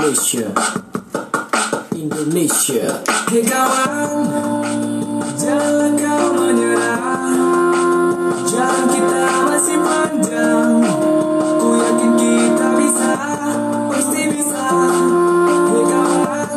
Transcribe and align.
Indonesia 0.00 0.48
Indonesia 1.92 3.04
Hei 3.28 3.44
kawan, 3.44 4.32
jangan 5.36 5.92
kau 6.00 6.26
menyerah. 6.40 7.20
Jalan 8.48 8.84
kita 8.96 9.24
masih 9.44 9.78
panjang. 9.84 10.72
Ku 11.60 11.68
yakin 11.76 12.12
kita 12.16 12.68
bisa, 12.80 13.12
pasti 13.92 14.22
bisa. 14.32 14.64
Hei 15.68 15.84
kawan, 15.84 16.48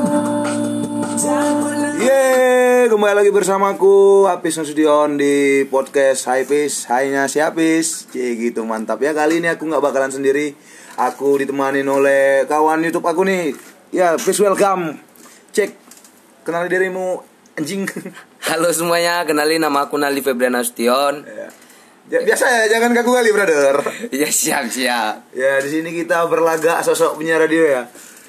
jangan 1.20 1.56
pernah. 1.68 1.92
Yeay, 2.00 2.88
kembali 2.88 3.28
lagi 3.28 3.32
bersamaku 3.36 4.24
Hafiz 4.24 4.56
Nasudion 4.56 5.20
di 5.20 5.68
podcast 5.68 6.32
Hafiz 6.32 6.88
Hainya 6.88 7.28
si 7.28 7.44
Hafiz 7.44 8.08
Cie 8.08 8.40
gitu 8.40 8.64
mantap 8.64 9.04
ya 9.04 9.12
Kali 9.12 9.44
ini 9.44 9.52
aku 9.52 9.68
nggak 9.68 9.84
bakalan 9.84 10.16
sendiri 10.16 10.56
Aku 10.94 11.42
ditemani 11.42 11.82
oleh 11.82 12.46
kawan 12.46 12.86
Youtube 12.86 13.02
aku 13.02 13.26
nih 13.26 13.50
Ya, 13.90 14.14
please 14.14 14.38
welcome 14.38 14.98
Cek, 15.50 15.74
kenali 16.42 16.70
dirimu 16.70 17.22
anjing 17.56 17.86
Halo 18.50 18.70
semuanya, 18.70 19.24
kenalin 19.24 19.64
nama 19.64 19.88
aku 19.88 19.96
Nali 19.96 20.20
Febriana 20.20 20.60
Nasution. 20.60 21.24
Ya. 21.24 21.48
Ya, 22.12 22.20
Biasa 22.20 22.44
ya, 22.44 22.64
jangan 22.68 22.92
kaku 22.92 23.16
kali 23.16 23.32
brother 23.32 23.80
Ya 24.14 24.28
siap 24.28 24.68
siap. 24.68 25.32
Ya, 25.32 25.58
di 25.58 25.70
sini 25.72 25.96
kita 25.96 26.28
berlagak 26.28 26.84
sosok 26.84 27.18
penyiar 27.18 27.42
radio 27.42 27.64
ya 27.64 27.82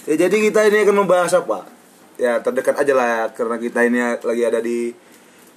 Ya, 0.05 0.14
jadi 0.20 0.36
kita 0.38 0.69
ini 0.69 0.84
akan 0.84 1.05
membahas 1.05 1.33
apa? 1.34 1.64
Ya, 2.14 2.36
terdekat 2.38 2.77
aja 2.77 2.92
lah 2.92 3.06
ya, 3.08 3.22
karena 3.33 3.56
kita 3.56 3.80
ini 3.83 3.98
lagi 4.20 4.42
ada 4.44 4.60
di 4.60 4.92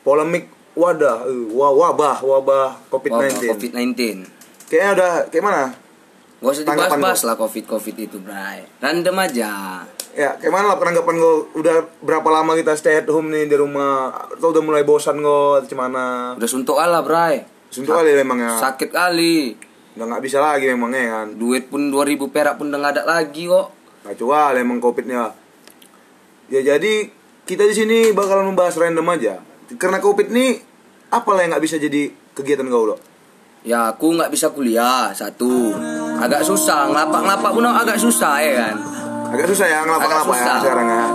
polemik 0.02 0.48
wadah, 0.72 1.28
eh, 1.28 1.52
wa- 1.52 1.76
wabah, 1.76 2.24
wabah 2.24 2.88
COVID-19 2.88 3.44
COVID-19. 3.54 3.96
Kayaknya 4.66 4.90
udah 4.96 5.12
kayak 5.28 5.44
mana? 5.44 5.64
Gak 6.38 6.52
usah 6.54 6.64
dibahas-bahas 6.70 7.22
lo. 7.26 7.28
lah 7.34 7.36
COVID-COVID 7.42 7.96
itu, 7.98 8.18
Bray. 8.22 8.66
Random 8.78 9.16
aja. 9.18 9.82
Ya, 10.18 10.34
kayak 10.38 10.54
mana 10.54 10.74
lah 10.74 10.78
penanggapan 10.78 11.18
gue? 11.18 11.34
Udah 11.62 11.76
berapa 12.02 12.26
lama 12.30 12.58
kita 12.58 12.74
stay 12.78 13.02
at 13.02 13.10
home 13.10 13.30
nih 13.34 13.50
di 13.50 13.58
rumah? 13.58 14.14
Atau 14.34 14.54
udah 14.54 14.62
mulai 14.66 14.86
bosan 14.86 15.22
gue? 15.22 15.62
Atau 15.62 15.70
gimana? 15.70 16.34
Udah 16.38 16.50
suntuk 16.50 16.78
Allah, 16.78 17.02
Bray. 17.02 17.46
Suntuk 17.70 17.94
kali 17.94 18.18
memang 18.18 18.38
ya. 18.42 18.54
Sakit 18.58 18.90
kali. 18.90 19.54
Udah 19.98 20.06
nggak 20.14 20.24
bisa 20.24 20.38
lagi 20.38 20.70
memangnya 20.70 21.22
kan. 21.22 21.28
Duit 21.38 21.74
pun 21.74 21.90
2000 21.90 22.30
perak 22.30 22.62
pun 22.62 22.70
udah 22.70 22.80
gak 22.86 22.94
ada 23.02 23.04
lagi 23.06 23.50
kok. 23.50 23.74
Kacau 24.06 24.30
kali 24.30 24.62
emang 24.62 24.78
covidnya. 24.78 25.34
Ya 26.48 26.62
jadi 26.64 27.12
kita 27.44 27.66
di 27.66 27.76
sini 27.76 27.98
bakalan 28.14 28.54
membahas 28.54 28.78
random 28.78 29.10
aja. 29.10 29.42
Karena 29.76 30.00
covid 30.00 30.32
nih 30.32 30.64
apalah 31.12 31.44
yang 31.44 31.52
nggak 31.56 31.66
bisa 31.66 31.76
jadi 31.76 32.14
kegiatan 32.38 32.68
kau 32.70 32.94
loh? 32.94 33.00
Ya 33.68 33.92
aku 33.92 34.16
nggak 34.16 34.32
bisa 34.32 34.48
kuliah 34.56 35.12
satu. 35.12 35.76
Agak 36.24 36.40
susah, 36.48 36.88
ngelapak-ngelapak 36.88 37.52
pun 37.52 37.68
agak 37.68 38.00
susah 38.00 38.40
ya 38.40 38.54
kan. 38.64 38.76
Agak 39.36 39.52
susah 39.52 39.68
ya 39.68 39.84
ngelapa-ngelapa 39.84 40.32
Agak 40.32 40.40
ya 40.40 40.56
sekarang 40.64 40.88
ya. 40.88 41.06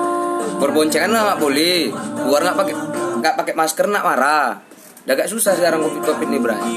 Berboncengan 0.61 1.17
nggak 1.17 1.41
boleh. 1.41 1.89
Keluar 1.97 2.41
nggak 2.44 2.56
pakai 2.61 2.75
nggak 3.25 3.34
pakai 3.41 3.55
masker 3.56 3.89
nak 3.89 4.05
marah. 4.05 4.61
Udah 5.09 5.14
agak 5.17 5.33
susah 5.33 5.56
sekarang 5.56 5.81
covid-covid 5.81 6.28
nih, 6.28 6.41
Bray. 6.44 6.77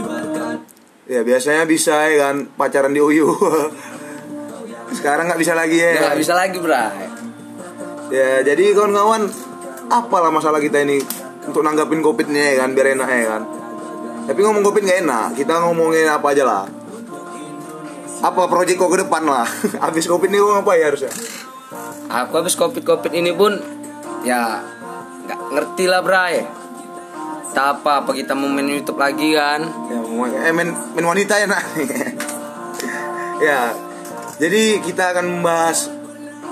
Ya 1.12 1.22
biasanya 1.28 1.67
bisa 1.67 2.08
ya 2.08 2.32
kan 2.32 2.48
pacaran 2.56 2.95
di 2.95 3.04
UU. 3.04 3.28
Sekarang 4.98 5.28
nggak 5.28 5.38
bisa 5.44 5.60
lagi 5.60 5.76
ya. 5.76 6.08
Nggak 6.08 6.20
bisa 6.23 6.34
lagi, 6.39 6.58
Bray. 6.58 7.04
Ya 8.16 8.48
jadi 8.48 8.72
kawan-kawan 8.72 9.28
apalah 9.92 10.32
masalah 10.32 10.64
kita 10.64 10.88
ini 10.88 11.04
untuk 11.44 11.67
nanggapin 11.67 12.00
covid 12.00 12.32
nih 12.32 12.56
ya 12.56 12.64
kan 12.64 12.72
biar 12.72 12.95
enak 12.95 13.10
ya 13.12 13.23
kan. 13.28 13.44
Tapi 14.26 14.40
ngomong 14.42 14.66
covid 14.66 14.81
nggak 14.81 15.00
enak, 15.06 15.26
kita 15.38 15.54
ngomongin 15.62 16.09
apa 16.09 16.28
aja 16.34 16.44
lah. 16.44 16.64
Apa 18.26 18.50
proyek 18.50 18.82
kok 18.82 18.90
ke 18.90 18.98
depan 19.06 19.22
lah. 19.26 19.45
Habis 19.86 20.09
covid 20.09 20.34
nih 20.34 20.42
kok 20.42 20.52
ngapain 20.58 20.82
ya 20.82 20.88
harusnya? 20.90 21.14
Aku 22.06 22.38
habis 22.38 22.54
covid-covid 22.54 23.12
ini 23.12 23.34
pun 23.34 23.58
ya 24.22 24.62
nggak 25.26 25.40
ngerti 25.52 25.86
lah 25.90 26.02
Bray. 26.06 26.45
Tak 27.52 27.82
apa 27.82 28.04
apa 28.04 28.12
kita 28.14 28.38
mau 28.38 28.52
main 28.52 28.67
YouTube 28.67 29.00
lagi 29.00 29.34
kan? 29.34 29.64
Ya, 29.89 29.99
eh, 30.48 30.54
main, 30.54 30.70
main 30.70 31.05
wanita 31.08 31.39
ya 31.39 31.48
nak. 31.49 31.64
ya, 33.48 33.73
jadi 34.38 34.83
kita 34.83 35.16
akan 35.16 35.39
membahas 35.39 35.88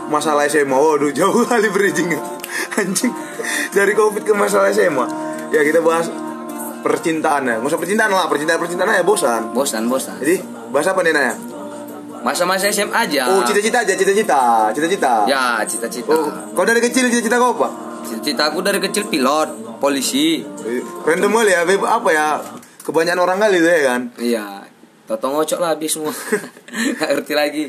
masalah 0.07 0.47
SMA. 0.47 0.73
Waduh 0.73 1.11
jauh 1.11 1.43
kali 1.51 1.69
bridging 1.69 2.11
anjing 2.79 3.13
dari 3.75 3.93
covid 3.93 4.23
ke 4.25 4.33
masalah 4.33 4.71
SMA. 4.73 5.05
Ya 5.53 5.61
kita 5.61 5.83
bahas 5.85 6.09
percintaan 6.83 7.47
ya. 7.47 7.55
Nggak 7.57 7.71
usah 7.71 7.79
percintaan 7.79 8.11
lah, 8.11 8.27
percintaan 8.27 8.59
percintaan 8.59 8.89
aja 8.91 9.03
bosan. 9.07 9.41
Bosan 9.55 9.87
bosan. 9.87 10.19
Jadi 10.19 10.43
bahas 10.69 10.91
apa 10.91 10.99
nih 11.01 11.15
Naya? 11.15 11.33
Masa-masa 12.23 12.71
SMA 12.71 12.95
aja. 12.95 13.27
Oh 13.31 13.43
cita-cita 13.43 13.83
aja, 13.83 13.93
cita-cita, 13.95 14.71
cita-cita. 14.75 15.27
Ya 15.27 15.59
cita-cita. 15.63 16.11
Oh, 16.11 16.27
kau 16.55 16.63
dari 16.67 16.79
kecil 16.79 17.07
cita-cita 17.07 17.39
kau 17.39 17.55
apa? 17.55 17.67
Cita-cita 18.03 18.51
aku 18.51 18.59
dari 18.63 18.79
kecil 18.83 19.07
pilot, 19.07 19.79
polisi. 19.79 20.39
Eh, 20.39 20.83
Random 21.03 21.31
kali 21.31 21.51
ya, 21.51 21.63
apa 21.67 22.09
ya? 22.11 22.27
Kebanyakan 22.83 23.19
orang 23.23 23.39
kali 23.39 23.63
tuh 23.63 23.71
ya 23.71 23.81
kan. 23.87 24.01
Iya. 24.19 24.47
Toto 25.03 25.27
ngocok 25.31 25.59
lah 25.59 25.75
habis 25.75 25.91
semua. 25.99 26.15
Gak 26.99 27.07
ngerti 27.11 27.33
lagi. 27.35 27.63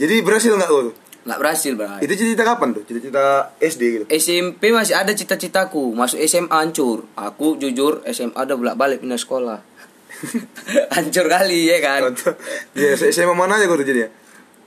Jadi 0.00 0.24
berhasil 0.24 0.56
nggak 0.56 0.70
kau? 0.70 0.96
Nggak 1.20 1.38
berhasil 1.38 1.72
Bray. 1.76 2.00
Itu 2.00 2.12
cita-cita 2.16 2.44
kapan 2.48 2.68
tuh? 2.72 2.82
Cita-cita 2.88 3.52
SD 3.60 3.82
gitu. 3.92 4.04
SMP 4.08 4.72
masih 4.72 4.96
ada 4.96 5.12
cita-citaku. 5.12 5.92
Masuk 5.92 6.16
SMA 6.24 6.48
hancur. 6.52 7.04
Aku 7.12 7.60
jujur 7.60 8.00
SMA 8.08 8.36
udah 8.36 8.56
bolak 8.56 8.76
balik 8.80 8.98
pindah 9.04 9.20
sekolah. 9.20 9.60
Hancur 10.96 11.26
kali 11.32 11.68
ya 11.68 11.78
kan? 11.80 12.12
Ya 12.76 12.92
SMA 12.96 13.32
mana 13.32 13.56
aja 13.56 13.64
kau 13.64 13.80
tuh 13.80 13.88
jadi 13.88 14.08
ya? 14.08 14.10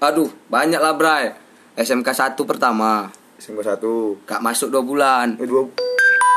aduh 0.04 0.28
banyak 0.52 0.84
lah 0.84 1.00
Bray. 1.00 1.32
SMK 1.80 2.36
1 2.36 2.36
pertama. 2.44 3.08
SMK 3.40 3.80
1 3.80 4.28
gak 4.28 4.42
masuk 4.44 4.68
dua 4.68 4.84
bulan. 4.84 5.40
Eh 5.40 5.48
dua 5.48 5.64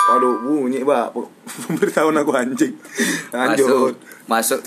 Waduh 0.07 0.39
bunyi 0.39 0.87
pak. 0.87 1.11
Pemberitahuan 1.67 2.15
aku 2.15 2.31
anjing. 2.31 2.79
Masuk 3.35 3.67
Lanjut. 3.67 3.95
masuk 4.31 4.61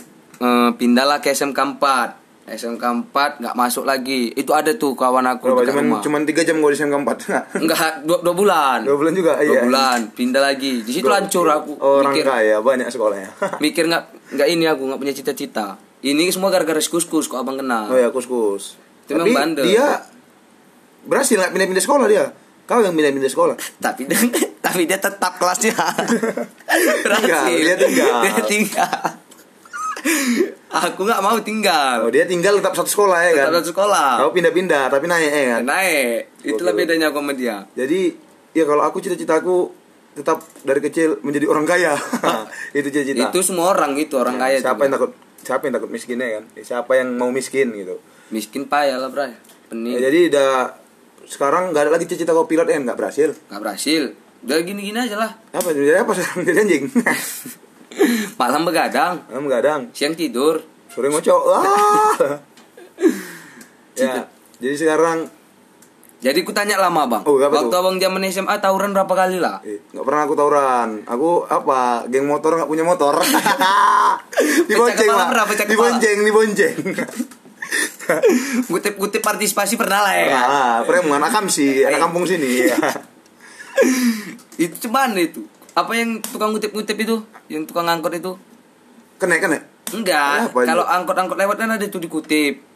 eh, 0.43 0.69
pindahlah 0.75 1.23
ke 1.23 1.31
SMK 1.31 1.79
4 1.79 2.18
SMK 2.53 2.83
4 3.13 3.43
gak 3.43 3.55
masuk 3.55 3.85
lagi. 3.85 4.33
Itu 4.33 4.55
ada 4.57 4.73
tuh 4.73 4.97
kawan 4.97 5.25
aku 5.25 5.51
Berapa? 5.51 5.59
dekat 5.61 5.73
Cuman, 5.73 5.85
rumah. 5.85 6.01
cuman 6.01 6.21
3 6.25 6.47
jam 6.47 6.55
kau 6.61 6.69
di 6.71 6.77
SMK 6.77 6.95
4 7.05 7.61
enggak 7.61 7.91
dua, 8.07 8.17
dua 8.25 8.35
bulan. 8.35 8.79
Dua 8.85 8.97
bulan 8.97 9.13
juga? 9.13 9.31
Dua 9.37 9.45
iya. 9.45 9.61
bulan 9.65 9.99
pindah 10.13 10.41
lagi. 10.41 10.81
Di 10.81 10.91
situ 10.91 11.09
hancur 11.09 11.45
aku. 11.49 11.77
Orang 11.77 12.13
mikir 12.13 12.25
kaya 12.25 12.57
banyak 12.61 12.87
sekolahnya. 12.89 13.29
mikir 13.63 13.85
nggak 13.85 14.03
nggak 14.35 14.47
ini 14.49 14.65
aku 14.65 14.81
nggak 14.89 14.99
punya 14.99 15.13
cita-cita. 15.13 15.77
Ini 15.99 16.31
semua 16.31 16.49
gara-gara 16.49 16.79
kus-kus 16.79 17.27
kok 17.27 17.39
abang 17.39 17.59
kenal. 17.59 17.91
Oh 17.91 17.97
ya 17.99 18.09
kus-kus. 18.09 18.79
Itu 19.05 19.19
Tapi 19.19 19.31
bandel. 19.35 19.65
dia 19.67 19.99
Berhasil 20.99 21.39
nggak 21.39 21.51
pindah-pindah 21.55 21.83
sekolah 21.83 22.05
dia. 22.11 22.25
Kau 22.69 22.83
yang 22.85 22.93
pindah-pindah 22.93 23.31
sekolah? 23.31 23.55
Tapi 23.85 24.05
dia, 24.05 24.19
tapi 24.61 24.85
dia 24.85 25.01
tetap 25.01 25.41
kelasnya. 25.41 25.73
Tinggal, 25.73 27.43
dia 27.49 27.75
tinggal. 27.79 28.21
dia 28.21 28.43
tinggal 28.45 29.01
aku 30.81 31.01
nggak 31.01 31.19
mau 31.19 31.37
tinggal 31.39 31.97
Oh 32.01 32.09
dia 32.09 32.23
tinggal 32.23 32.55
tetap 32.55 32.73
satu 32.73 32.87
sekolah 32.87 33.19
ya 33.21 33.31
kan 33.33 33.45
tetap 33.45 33.55
satu 33.59 33.69
sekolah 33.71 34.09
Kau 34.19 34.31
pindah-pindah 34.31 34.83
tapi 34.87 35.05
naik 35.05 35.27
ya 35.27 35.43
kan 35.51 35.61
naik 35.63 36.19
itulah 36.41 36.71
Betul. 36.71 36.85
bedanya 36.85 37.07
aku 37.07 37.19
sama 37.19 37.33
dia 37.33 37.57
Jadi 37.73 37.99
ya 38.51 38.63
kalau 38.63 38.81
aku 38.81 38.97
cita-citaku 38.97 39.57
tetap 40.11 40.41
dari 40.61 40.81
kecil 40.81 41.21
menjadi 41.21 41.45
orang 41.47 41.63
kaya. 41.63 41.93
itu 42.75 42.87
cita-cita. 42.87 43.29
itu 43.29 43.39
semua 43.39 43.71
orang 43.71 43.93
itu 43.95 44.13
orang 44.13 44.35
kaya 44.35 44.57
siapa 44.57 44.75
juga. 44.75 44.83
yang 44.83 44.93
takut 44.93 45.11
siapa 45.39 45.61
yang 45.63 45.73
takut 45.73 45.89
miskinnya 45.89 46.27
kan? 46.29 46.43
Ya, 46.51 46.63
Siapa 46.65 46.91
yang 46.93 47.09
mau 47.13 47.29
miskin 47.29 47.71
gitu. 47.71 47.95
miskin 48.29 48.65
payah 48.65 48.97
lah 48.97 49.07
bray 49.07 49.31
Ya, 49.31 49.37
pening 49.69 50.01
jadi 50.01 50.19
udah 50.27 50.51
sekarang 51.23 51.69
nggak 51.69 51.83
ada 51.83 51.91
lagi 51.91 52.05
cita-cita 52.05 52.31
kau 52.31 52.43
pilot 52.43 52.65
kan 52.65 52.81
nggak 52.83 52.97
berhasil. 52.97 53.29
nggak 53.47 53.61
berhasil 53.61 54.03
udah 54.39 54.57
gini-gini 54.59 54.97
aja 54.97 55.15
lah 55.15 55.31
Apa 55.51 55.69
jadi 55.69 55.99
apa 55.99 56.11
sekarang 56.11 56.41
jadi 56.47 56.59
anjing? 56.59 56.83
malam 58.41 58.61
begadang 58.65 59.23
Malam 59.27 59.45
gadang, 59.49 59.81
siang 59.93 60.15
tidur 60.15 60.63
sore 60.89 61.07
ngocok. 61.13 61.41
Ah. 61.53 62.15
ya, 63.99 64.25
jadi 64.57 64.75
sekarang 64.75 65.29
jadi 66.19 66.43
ku 66.43 66.51
tanya 66.51 66.75
lama 66.75 67.07
bang 67.07 67.23
Oh, 67.23 67.39
apa 67.39 67.63
waktu 67.63 67.71
tuh? 67.71 67.79
abang 67.79 67.95
zaman 67.95 68.27
SMA 68.27 68.59
tawuran 68.59 68.91
berapa 68.91 69.13
kali 69.15 69.39
lah 69.39 69.63
eh, 69.63 69.79
nggak 69.95 70.03
pernah 70.03 70.21
aku 70.27 70.35
tawuran. 70.35 70.89
Aku 71.07 71.47
apa? 71.47 72.03
Geng 72.11 72.27
motor 72.27 72.59
nggak 72.59 72.67
punya 72.67 72.83
motor. 72.83 73.15
dibonceng 74.67 75.11
lah. 75.15 75.31
pernah. 75.31 75.45
Dibonceng, 75.47 76.17
dibonceng. 76.27 76.75
Kutip-kutip 78.67 79.23
partisipasi 79.23 79.79
pernah 79.79 80.03
lah 80.03 80.13
ya 80.17 80.25
kan? 80.27 80.43
Ah, 80.43 80.77
preman 80.83 81.23
anak 81.23 81.47
sih, 81.47 81.87
anak 81.87 82.03
kampung 82.03 82.27
sini. 82.27 82.67
Ya. 82.67 82.75
Itu 84.67 84.75
cuman 84.89 85.15
itu. 85.15 85.47
Apa 85.79 85.91
yang 85.95 86.19
tukang 86.19 86.51
kutip-kutip 86.51 86.99
itu? 86.99 87.23
Yang 87.47 87.71
tukang 87.71 87.87
angkot 87.87 88.11
itu? 88.11 88.35
Kena 89.15 89.39
kena. 89.39 89.63
Enggak. 89.95 90.51
Kalau 90.51 90.83
angkot-angkot 90.83 91.39
lewat 91.39 91.55
kan 91.55 91.71
ada 91.71 91.85
tuh 91.87 92.03
dikutip. 92.03 92.67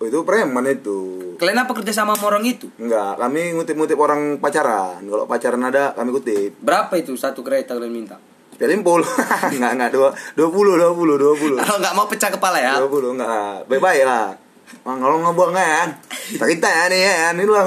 Oh, 0.00 0.08
itu 0.08 0.24
preman 0.26 0.66
itu. 0.66 1.36
Kalian 1.38 1.68
apa 1.68 1.70
kerja 1.76 1.92
sama 1.92 2.16
orang 2.18 2.42
itu? 2.48 2.66
Enggak, 2.80 3.20
kami 3.20 3.54
ngutip-ngutip 3.54 3.94
orang 4.00 4.40
pacaran. 4.42 5.04
Kalau 5.04 5.28
pacaran 5.28 5.62
ada, 5.68 5.92
kami 5.92 6.10
kutip. 6.10 6.56
Berapa 6.58 6.96
itu 6.98 7.14
satu 7.14 7.44
kereta 7.44 7.76
kalian 7.76 7.92
minta? 7.92 8.16
Pelimpul. 8.56 9.04
enggak, 9.54 9.70
enggak. 9.76 9.90
Dua, 9.94 10.10
dua 10.34 10.48
puluh, 10.50 10.74
dua 10.80 10.90
puluh, 10.96 11.14
dua 11.14 11.34
puluh. 11.38 11.62
Kalau 11.62 11.78
nggak 11.78 11.94
mau 11.94 12.10
pecah 12.10 12.32
kepala 12.32 12.58
ya. 12.58 12.80
Dua 12.82 12.90
puluh, 12.90 13.14
enggak. 13.14 13.68
Baik-baik 13.70 14.02
lah. 14.02 14.34
bang 14.84 14.98
kalau 15.00 15.16
nggak 15.20 15.34
buang 15.36 15.52
kan 15.54 15.88
kita 16.28 16.44
kita 16.56 16.68
ya 16.68 16.82
nih 16.88 17.00
ya 17.04 17.14
ini 17.36 17.42
lah 17.48 17.64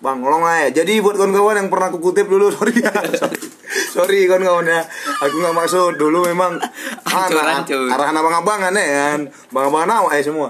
bang 0.00 0.16
tolong 0.20 0.42
lah 0.44 0.56
ya 0.66 0.68
jadi 0.82 1.00
buat 1.00 1.16
kawan-kawan 1.16 1.56
yang 1.56 1.68
pernah 1.72 1.88
aku 1.88 1.98
kutip 2.00 2.28
dulu 2.28 2.52
sorry 2.52 2.76
ya 2.76 2.92
sorry 3.16 3.40
sorry 3.88 4.24
kawan-kawan 4.24 4.64
ya. 4.64 4.80
Aku 5.20 5.34
nggak 5.36 5.54
maksud. 5.54 5.92
Dulu 5.96 6.26
memang 6.26 6.56
Hancur, 7.06 7.40
anak 7.40 7.64
hancur. 7.64 7.88
arahan 7.88 8.14
abang-abangan 8.14 8.72
ya 8.72 8.86
kan. 8.86 9.20
Bang-abangan 9.50 9.90
awak 10.02 10.12
ya 10.18 10.22
semua. 10.24 10.48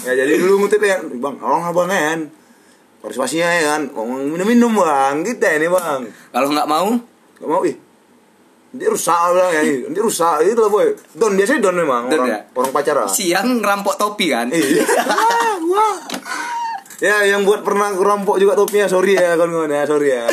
Ya 0.00 0.12
jadi 0.14 0.36
dulu 0.36 0.64
ngutip 0.64 0.80
ya 0.80 0.96
bang 1.02 1.34
tolong 1.36 1.62
abang 1.62 1.86
kan. 1.86 2.30
Partisipasinya 3.00 3.48
ya 3.50 3.64
kan. 3.74 3.82
Ngomong 3.90 4.32
minum-minum 4.32 4.72
bang? 4.74 5.20
Kita 5.22 5.46
ini 5.54 5.66
bang. 5.66 6.00
Kalau 6.30 6.48
nggak 6.48 6.68
mau, 6.68 6.88
Gak 7.36 7.48
mau 7.48 7.64
ih. 7.64 7.76
Dia 8.70 8.86
rusak 8.86 9.18
bilang 9.34 9.50
ya 9.50 9.62
dia 9.66 9.98
rusak 9.98 10.46
itu 10.46 10.54
lah 10.54 10.70
boy. 10.70 10.94
Don 11.12 11.34
biasanya 11.34 11.58
don 11.58 11.74
memang 11.74 12.06
Don 12.06 12.22
orang 12.22 12.30
ya? 12.30 12.38
orang 12.54 12.70
pacaran. 12.70 13.08
Siang 13.10 13.58
ngerampok 13.58 13.98
topi 13.98 14.30
kan? 14.30 14.46
Wah, 14.46 15.58
wah. 15.66 15.96
Ya, 17.00 17.24
yang 17.24 17.48
buat 17.48 17.64
pernah 17.64 17.96
rampok 17.96 18.36
juga 18.36 18.52
topinya, 18.52 18.84
sorry 18.84 19.16
ya 19.16 19.32
kawan-kawan 19.32 19.72
ya, 19.72 19.88
sorry 19.88 20.12
ya. 20.12 20.28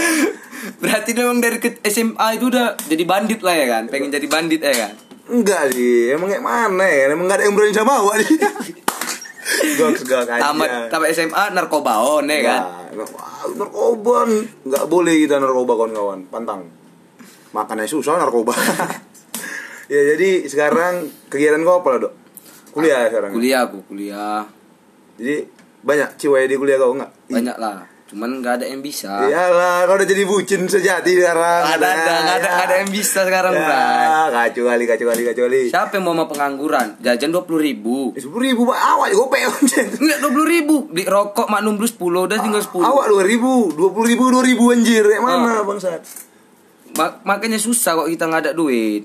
Berarti 0.78 1.12
memang 1.16 1.40
dari 1.40 1.58
ke 1.58 1.80
SMA 1.88 2.28
itu 2.36 2.52
udah 2.52 2.75
jadi 2.88 3.04
bandit 3.08 3.40
lah 3.42 3.56
ya 3.56 3.66
kan? 3.66 3.84
Pengen 3.88 4.12
jadi 4.12 4.28
bandit 4.28 4.62
ya 4.62 4.75
kan? 4.75 4.94
Enggak 5.28 5.75
sih, 5.75 6.16
emang 6.16 6.31
kayak 6.31 6.44
mana 6.44 6.86
ya? 6.88 7.12
Emang 7.12 7.28
gak 7.28 7.40
ada 7.40 7.44
yang 7.48 7.56
berani 7.56 7.74
sama 7.75 8.00
awak 8.00 8.16
nih. 8.24 8.30
Gak 9.48 10.28
aja. 10.28 10.44
Tamat 10.44 10.92
tamat 10.92 11.08
SMA 11.16 11.44
narkobaon 11.56 12.28
ya 12.28 12.40
kan? 12.44 12.62
Wah, 13.00 13.48
narkoba 13.56 14.28
nggak 14.68 14.86
boleh 14.92 15.24
kita 15.24 15.40
narkoba 15.40 15.74
kawan-kawan, 15.80 16.28
pantang. 16.28 16.68
Makannya 17.56 17.88
susah 17.88 18.19
narkoba. 18.19 18.52
ya 19.92 20.02
jadi 20.16 20.46
sekarang 20.52 21.08
kegiatan 21.31 21.64
kau 21.64 21.80
apa 21.80 21.88
lah 21.96 22.00
dok? 22.08 22.14
Kuliah 22.75 23.08
sekarang. 23.08 23.31
Kuliah 23.34 23.60
aku, 23.66 23.80
kuliah 23.88 24.44
Jadi 25.18 25.48
banyak 25.81 26.10
ciwai 26.19 26.46
di 26.46 26.56
kuliah 26.60 26.78
kau 26.78 26.94
nggak? 26.94 27.12
banyak 27.31 27.58
lah. 27.58 27.96
Cuman 28.07 28.39
nggak 28.39 28.63
ada 28.63 28.65
yang 28.71 28.80
bisa. 28.80 29.27
Iyalah, 29.27 29.83
kau 29.83 30.00
udah 30.00 30.07
jadi 30.07 30.24
bucin 30.24 30.63
sejati 30.63 31.12
sekarang. 31.19 31.75
Ada, 31.75 31.75
ada, 31.75 32.13
nggak 32.24 32.38
ada, 32.39 32.50
nggak 32.56 32.68
ada 32.71 32.75
yang 32.80 32.92
bisa 32.95 33.19
sekarang, 33.27 33.51
ya, 33.51 33.68
Bray. 33.68 34.31
kacau 34.31 34.63
kali, 34.63 34.83
kacau 34.88 35.06
kali, 35.12 35.21
kacau 35.27 35.44
kali. 35.51 35.62
Siapa 35.68 35.92
yang 36.00 36.04
mau 36.07 36.15
sama 36.15 36.25
pengangguran? 36.31 36.88
Jajan 37.04 37.30
dua 37.36 37.44
puluh 37.44 37.59
ribu. 37.59 38.15
Sepuluh 38.15 38.48
ribu, 38.48 38.62
Pak. 38.71 38.80
awak 38.80 39.07
juga 39.12 39.27
gope. 39.27 39.38
Enggak 40.00 40.18
dua 40.24 40.31
puluh 40.31 40.48
ribu. 40.48 40.75
Di 40.88 41.04
rokok 41.04 41.48
maknum 41.51 41.75
dulu 41.75 41.88
sepuluh, 41.92 42.21
udah 42.31 42.39
tinggal 42.39 42.63
sepuluh. 42.63 42.88
Awak 42.88 43.06
dua 43.12 43.24
ribu, 43.27 43.75
dua 43.75 43.89
puluh 43.92 44.07
ribu, 44.07 44.24
dua 44.31 44.44
ribu 44.48 44.63
anjir. 44.71 45.04
Kayak 45.04 45.24
mana 45.27 45.68
bangsat? 45.68 46.01
Ma- 46.95 47.19
makanya 47.27 47.59
susah 47.59 48.00
kok 48.00 48.07
kita 48.07 48.24
nggak 48.24 48.42
ada 48.48 48.54
duit. 48.56 49.04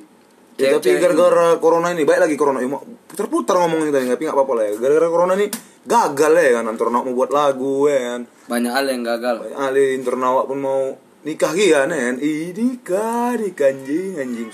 Ya, 0.61 0.79
tapi 0.79 0.95
gara-gara 1.01 1.59
corona 1.59 1.91
ini 1.91 2.05
baik 2.05 2.29
lagi 2.29 2.37
corona 2.37 2.61
putar-putar 3.09 3.57
ngomongin 3.57 3.89
tadi 3.89 4.05
tapi 4.05 4.29
nggak 4.29 4.37
apa-apa 4.37 4.53
lah 4.53 4.65
ya 4.69 4.73
gara-gara 4.79 5.09
corona 5.09 5.33
ini 5.35 5.49
gagal 5.83 6.33
ya 6.35 6.51
kan 6.61 6.71
antar 6.71 6.89
nak 6.89 7.03
mau 7.03 7.15
buat 7.15 7.31
lagu 7.31 7.91
ya 7.91 8.15
kan 8.15 8.23
banyak 8.47 8.73
hal 8.75 8.87
yang 8.87 9.03
gagal. 9.03 9.51
Ali 9.55 9.97
internawak 9.97 10.47
pun 10.47 10.59
mau 10.59 10.83
nikah 11.23 11.55
gitu 11.55 11.75
kan 11.75 11.91
Ih, 12.19 12.51
nikah 12.53 13.35
nikah 13.35 13.71
anjing 13.71 14.19
anjing 14.19 14.51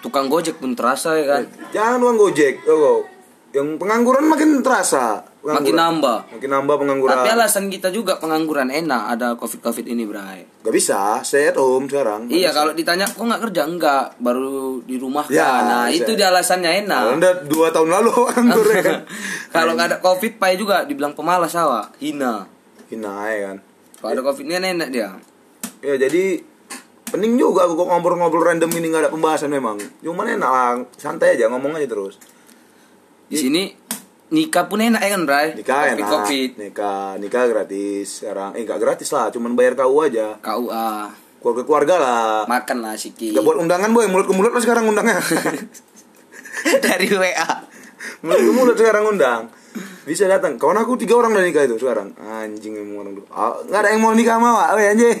Tukang 0.00 0.28
gojek 0.28 0.60
pun 0.60 0.76
terasa 0.76 1.16
ya 1.16 1.24
kan. 1.24 1.42
jangan 1.72 2.00
uang 2.04 2.16
gojek 2.20 2.60
oh, 2.68 3.08
yang 3.54 3.78
pengangguran 3.78 4.26
makin 4.26 4.66
terasa 4.66 5.22
Makin 5.44 5.76
nambah. 5.76 6.18
makin 6.34 6.50
nambah 6.50 6.74
pengangguran 6.80 7.14
Tapi 7.20 7.28
alasan 7.36 7.70
kita 7.70 7.92
juga 7.94 8.18
pengangguran 8.18 8.66
enak 8.72 9.02
ada 9.14 9.28
covid 9.36 9.60
covid 9.60 9.86
ini 9.86 10.08
bray. 10.08 10.42
Gak 10.64 10.72
bisa, 10.72 11.20
stay 11.20 11.52
at 11.52 11.60
home 11.60 11.84
sekarang. 11.84 12.32
Iya 12.32 12.50
kalau 12.50 12.72
ditanya 12.72 13.04
kok 13.04 13.20
nggak 13.20 13.44
kerja 13.44 13.62
enggak 13.68 14.16
baru 14.18 14.80
di 14.82 14.96
rumah 14.96 15.28
kan. 15.28 15.36
Ya, 15.36 15.50
nah 15.68 15.84
bisa. 15.86 16.00
itu 16.00 16.10
dia 16.16 16.32
alasannya 16.32 16.88
enak. 16.88 17.20
Udah 17.20 17.32
dua 17.44 17.68
tahun 17.70 17.92
lalu 17.92 18.10
nganggur 18.34 18.68
ya 18.72 18.82
kan. 18.82 19.00
kalau 19.54 19.70
nggak 19.76 19.88
ada 19.92 19.98
covid 20.00 20.32
pai 20.40 20.56
juga 20.56 20.88
dibilang 20.88 21.12
pemalas 21.12 21.52
awak 21.54 21.92
hina. 22.00 22.48
Hina 22.88 23.12
ya 23.30 23.38
kan. 23.52 23.56
Kalau 24.00 24.10
ada 24.16 24.22
covid 24.24 24.44
ini 24.48 24.80
enak 24.80 24.88
dia. 24.90 25.12
Ya 25.84 25.94
jadi 26.00 26.40
pening 27.12 27.36
juga 27.36 27.68
aku 27.68 27.78
kok 27.78 27.86
ngobrol-ngobrol 27.92 28.48
random 28.48 28.72
ini 28.74 28.90
nggak 28.90 29.06
ada 29.06 29.12
pembahasan 29.12 29.52
memang. 29.52 29.76
Cuman 30.00 30.40
enak 30.40 30.50
lah, 30.50 30.80
santai 30.96 31.36
aja 31.36 31.52
ngomong 31.52 31.76
aja 31.76 31.84
terus. 31.84 32.16
Di 33.24 33.36
sini 33.38 33.62
nikah 34.26 34.66
pun 34.66 34.80
enak 34.80 34.98
ya 34.98 35.10
kan 35.10 35.22
bray. 35.24 35.48
Nikah 35.54 35.74
covid 35.76 35.94
enak. 35.94 36.10
covid. 36.10 36.50
Nikah, 36.58 37.06
nikah 37.16 37.42
gratis 37.46 38.20
sekarang. 38.20 38.50
Eh 38.52 38.62
nggak 38.62 38.78
gratis 38.78 39.08
lah, 39.10 39.30
cuman 39.30 39.54
bayar 39.54 39.74
KU 39.74 39.98
aja. 40.00 40.36
KUA 40.38 40.90
Keluarga-keluarga 41.38 41.94
lah. 41.98 42.36
makan 42.44 42.78
lah 42.80 42.96
sikit. 42.96 43.36
Gak 43.36 43.44
buat 43.44 43.60
undangan 43.60 43.92
boy, 43.92 44.08
mulut 44.08 44.24
ke 44.24 44.32
mulut 44.32 44.48
lah 44.50 44.60
sekarang 44.60 44.88
undangnya. 44.88 45.20
dari 46.84 47.06
WA. 47.10 47.48
mulut 48.24 48.40
ke 48.40 48.52
mulut 48.52 48.76
sekarang 48.76 49.04
undang. 49.06 49.52
Bisa 50.04 50.24
datang. 50.24 50.56
Kawan 50.56 50.80
aku 50.80 50.96
tiga 50.96 51.16
orang 51.16 51.32
udah 51.32 51.44
nikah 51.44 51.64
itu 51.64 51.76
sekarang. 51.76 52.16
Anjing 52.16 52.76
emang 52.76 52.96
orang 52.98 53.12
tuh. 53.14 53.24
Ah, 53.28 53.60
nggak 53.60 53.76
ada 53.76 53.88
yang 53.92 54.00
mau 54.00 54.12
nikah 54.12 54.36
sama 54.36 54.72
weh, 54.72 54.86
anjing. 54.86 55.20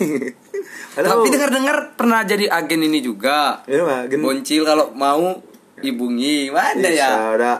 Halo. 0.96 1.08
Tapi 1.20 1.28
dengar-dengar 1.28 1.76
pernah 1.92 2.20
jadi 2.22 2.46
agen 2.48 2.80
ini 2.80 3.00
juga. 3.00 3.60
Gen- 3.66 4.22
Boncil 4.22 4.62
kalau 4.64 4.94
mau 4.94 5.42
dibungi 5.76 6.48
mana 6.48 6.80
Iya, 6.80 7.34
ya? 7.34 7.54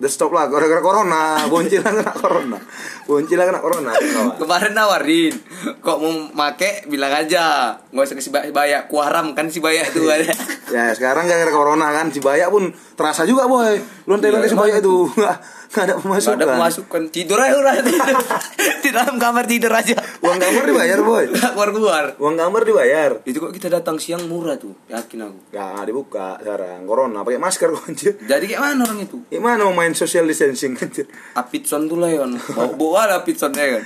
Udah 0.00 0.08
stop 0.08 0.32
lah 0.32 0.48
gara-gara 0.48 0.80
corona. 0.80 1.44
Boncilan 1.46 1.92
kena 1.92 2.10
corona. 2.10 2.56
Boncilan 3.04 3.44
kena 3.46 3.60
corona. 3.60 3.92
Kemarin 4.34 4.72
nawarin, 4.72 5.34
kok 5.78 5.98
mau 6.00 6.08
make 6.32 6.88
bilang 6.88 7.12
aja, 7.12 7.76
nggak 7.86 8.04
usah 8.04 8.16
kasih 8.16 8.32
bay- 8.32 8.48
bayak, 8.50 8.88
kuaram 8.88 9.36
kan 9.36 9.46
si 9.46 9.60
bayak 9.60 9.92
itu 9.92 10.08
ada. 10.08 10.32
Ya 10.70 10.88
sekarang 10.90 11.26
gara-gara 11.26 11.50
corona 11.50 11.90
kan 11.90 12.08
si 12.08 12.18
Bayak 12.18 12.48
pun 12.48 12.70
terasa 12.94 13.26
juga 13.26 13.44
boy. 13.44 13.76
Lontai-lontai 14.06 14.46
si 14.46 14.54
Bayak 14.54 14.80
itu 14.80 15.04
nggak 15.70 15.86
nggak 15.86 15.86
ada 15.86 15.94
Nggak 15.94 16.02
pemasukan. 16.02 16.34
ada 16.34 16.46
pemasukan, 16.50 17.02
tidur 17.08 17.38
aja 17.38 17.54
udah 17.54 17.74
tidur. 17.78 18.16
di 18.82 18.90
dalam 18.90 19.16
kamar 19.16 19.44
tidur 19.46 19.70
aja. 19.70 19.94
Uang 20.18 20.36
kamar 20.36 20.62
dibayar 20.66 20.98
boy. 20.98 21.24
Nggak 21.30 21.50
keluar 21.54 21.70
keluar. 21.70 22.04
Uang 22.18 22.34
kamar 22.34 22.62
dibayar. 22.66 23.10
Itu 23.22 23.38
kok 23.38 23.54
kita 23.54 23.70
datang 23.70 23.96
siang 23.96 24.26
murah 24.26 24.58
tuh, 24.58 24.74
yakin 24.90 25.30
aku. 25.30 25.38
Nggak 25.54 25.82
dibuka 25.86 26.28
sekarang 26.42 26.82
corona 26.84 27.22
pakai 27.22 27.38
masker 27.38 27.68
kok 27.70 27.86
anjir. 27.86 28.12
Jadi 28.18 28.44
kayak 28.46 28.60
mana 28.60 28.82
orang 28.82 28.98
itu? 29.00 29.16
Gimana 29.30 29.60
mau 29.62 29.74
main 29.76 29.94
social 29.94 30.26
distancing 30.26 30.74
anjir? 30.74 31.06
Apitson 31.38 31.86
tuh 31.86 32.02
lah 32.02 32.10
ya 32.10 32.26
kan, 32.26 32.34
bawa 32.34 32.74
bawa 32.74 32.98
ada 33.06 33.14
apitson 33.22 33.54
ya 33.54 33.78
kan. 33.78 33.82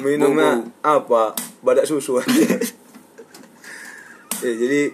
Minumnya 0.00 0.64
apa? 0.80 1.36
Badak 1.60 1.84
susu 1.84 2.16
anjir. 2.16 2.48
ya, 4.40 4.52
jadi 4.52 4.92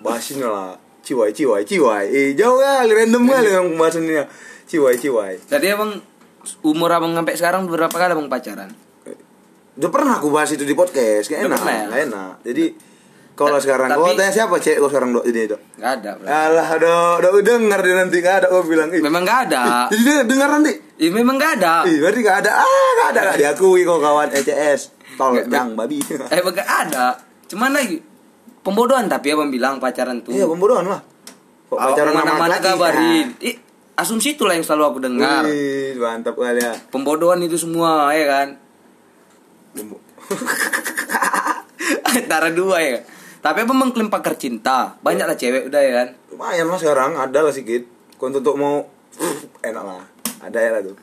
bahasin 0.00 0.40
lah. 0.40 0.76
Ciwai, 1.04 1.36
ciwai, 1.36 1.68
ciwai. 1.68 2.08
Eh, 2.08 2.32
jauh 2.32 2.56
kali, 2.56 2.96
random 2.96 3.28
kali 3.28 3.52
yang 3.52 3.68
pembahasannya. 3.76 4.24
Ciwai, 4.74 4.98
ciwai. 4.98 5.34
Jadi 5.46 5.66
abang 5.70 5.94
umur 6.66 6.90
abang 6.90 7.14
sampai 7.14 7.34
sekarang 7.38 7.70
berapa 7.70 7.94
kali 7.94 8.10
abang 8.10 8.26
pacaran? 8.26 8.74
Udah 9.78 9.90
pernah 9.90 10.18
aku 10.18 10.34
bahas 10.34 10.50
itu 10.50 10.66
di 10.66 10.74
podcast, 10.74 11.30
kayak 11.30 11.46
enak, 11.46 11.58
pernah 11.62 11.74
ya? 11.78 11.86
enak. 12.10 12.34
Jadi 12.42 12.64
kalau 13.34 13.58
sekarang, 13.58 13.86
tapi- 13.90 14.02
kau 14.02 14.14
tanya 14.14 14.30
siapa 14.30 14.54
cek 14.58 14.78
kau 14.78 14.90
sekarang 14.90 15.14
dok 15.14 15.26
ini 15.26 15.46
dok? 15.46 15.58
Gak 15.78 15.92
ada. 15.98 16.10
bro. 16.14 16.26
Alah, 16.26 16.68
dok, 16.78 17.14
dok 17.22 17.34
dengar 17.42 17.82
dia 17.82 17.94
nanti 17.94 18.18
nggak 18.18 18.36
ada 18.42 18.46
kau 18.50 18.62
bilang. 18.66 18.90
Ih, 18.90 19.02
Memang 19.02 19.22
gak 19.22 19.50
ada. 19.50 19.62
Jadi 19.94 20.02
dia 20.02 20.22
dengar 20.22 20.48
nanti. 20.50 20.72
Ih, 20.98 21.10
memang 21.10 21.38
gak 21.38 21.58
ada. 21.58 21.86
Ih, 21.86 21.98
berarti 21.98 22.20
nggak 22.22 22.38
ada. 22.46 22.50
Ah, 22.62 22.90
nggak 22.94 23.08
ada, 23.10 23.20
nggak 23.26 23.38
diakui 23.38 23.82
kau 23.82 23.98
kawan 23.98 24.30
ECS. 24.30 24.80
Tol, 25.14 25.38
jang, 25.46 25.74
babi. 25.74 25.98
Eh, 26.34 26.38
gak 26.38 26.70
ada. 26.86 27.18
Cuman 27.46 27.70
lagi 27.74 27.98
pembodohan 28.62 29.06
tapi 29.06 29.30
abang 29.30 29.50
bilang 29.50 29.78
pacaran 29.78 30.22
tuh. 30.22 30.34
Iya, 30.34 30.46
pembodohan 30.46 30.86
lah. 30.86 31.02
Kok 31.66 31.78
pacaran 31.78 32.10
sama 32.10 32.18
ke 32.18 32.26
mana-mana 32.26 32.46
laki-laki? 32.52 32.70
kabarin. 32.70 33.26
Asumsi 33.94 34.34
itulah 34.34 34.58
yang 34.58 34.66
selalu 34.66 34.84
aku 34.90 34.98
dengar. 35.06 35.46
Wih, 35.46 35.94
mantap 36.02 36.34
kali 36.34 36.58
ya. 36.58 36.74
Pembodohan 36.90 37.38
itu 37.46 37.54
semua, 37.54 38.10
ya 38.10 38.26
kan? 38.26 38.48
Antara 42.10 42.50
dua 42.50 42.82
ya. 42.82 42.98
Tapi 43.38 43.62
abang 43.62 43.78
mengklaim 43.78 44.10
pakar 44.10 44.34
cinta. 44.34 44.98
Banyak 44.98 45.30
lah 45.30 45.38
cewek 45.38 45.70
udah 45.70 45.78
ya 45.78 45.92
kan. 45.94 46.08
Lumayan 46.34 46.66
lah 46.66 46.78
sekarang, 46.80 47.14
ada 47.14 47.38
lah 47.38 47.54
sedikit. 47.54 47.86
Kau 48.18 48.34
untuk 48.34 48.58
mau 48.58 48.82
enak 49.68 49.84
lah, 49.86 50.02
ada 50.42 50.58
ya 50.58 50.70
lah 50.74 50.82
tuh. 50.82 50.98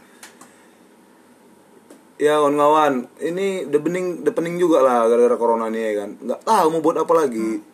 Ya 2.19 2.38
kawan-kawan, 2.38 3.07
ini 3.24 3.65
udah 3.65 3.81
bening, 3.81 4.07
udah 4.21 4.33
pening 4.36 4.55
juga 4.60 4.83
lah 4.83 5.07
gara-gara 5.07 5.39
corona 5.39 5.71
nih 5.71 5.81
ya 5.81 5.93
kan. 6.03 6.10
Nggak 6.19 6.41
tahu 6.43 6.65
mau 6.75 6.83
buat 6.83 7.00
apa 7.00 7.13
lagi. 7.24 7.70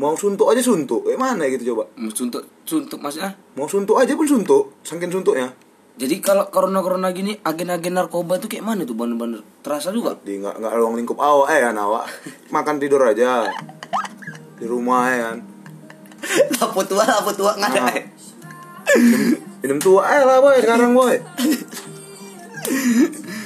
Mau 0.00 0.16
suntuk 0.16 0.48
aja 0.48 0.64
suntuk, 0.64 1.04
kayak 1.04 1.20
mana 1.20 1.44
gitu 1.52 1.76
coba. 1.76 1.84
Suntuk, 2.16 2.48
suntuk 2.64 2.98
maksudnya. 3.04 3.36
Mau 3.58 3.68
suntuk 3.68 4.00
aja 4.00 4.16
pun 4.16 4.24
suntuk, 4.24 4.72
saking 4.80 5.12
suntuknya. 5.12 5.52
Jadi 5.92 6.24
kalau 6.24 6.48
corona-corona 6.48 7.12
gini, 7.12 7.36
agen-agen 7.44 7.92
narkoba 7.92 8.40
tuh 8.40 8.48
kayak 8.48 8.64
mana 8.64 8.88
tuh 8.88 8.96
bener-bener 8.96 9.44
terasa 9.60 9.92
juga. 9.92 10.16
Di 10.24 10.40
nggak 10.40 10.56
nggak 10.56 10.72
ruang 10.80 10.96
lingkup 10.96 11.20
awak 11.20 11.52
eh 11.52 11.60
kan 11.60 11.76
awak. 11.76 12.08
Makan 12.48 12.80
tidur 12.80 13.04
aja 13.04 13.44
di 14.56 14.64
rumah 14.64 15.12
ya 15.12 15.18
kan. 15.28 15.38
Lapo 16.56 16.80
tua, 16.86 17.04
lapo 17.04 17.34
tua 17.36 17.52
nggak 17.58 17.70
ada. 17.76 17.80
Nah. 17.82 17.94
Minum, 18.96 19.22
minum 19.60 19.78
tua 19.82 20.02
eh 20.06 20.22
lah 20.22 20.38
boy 20.38 20.56
sekarang 20.62 20.90
boy. 20.96 21.16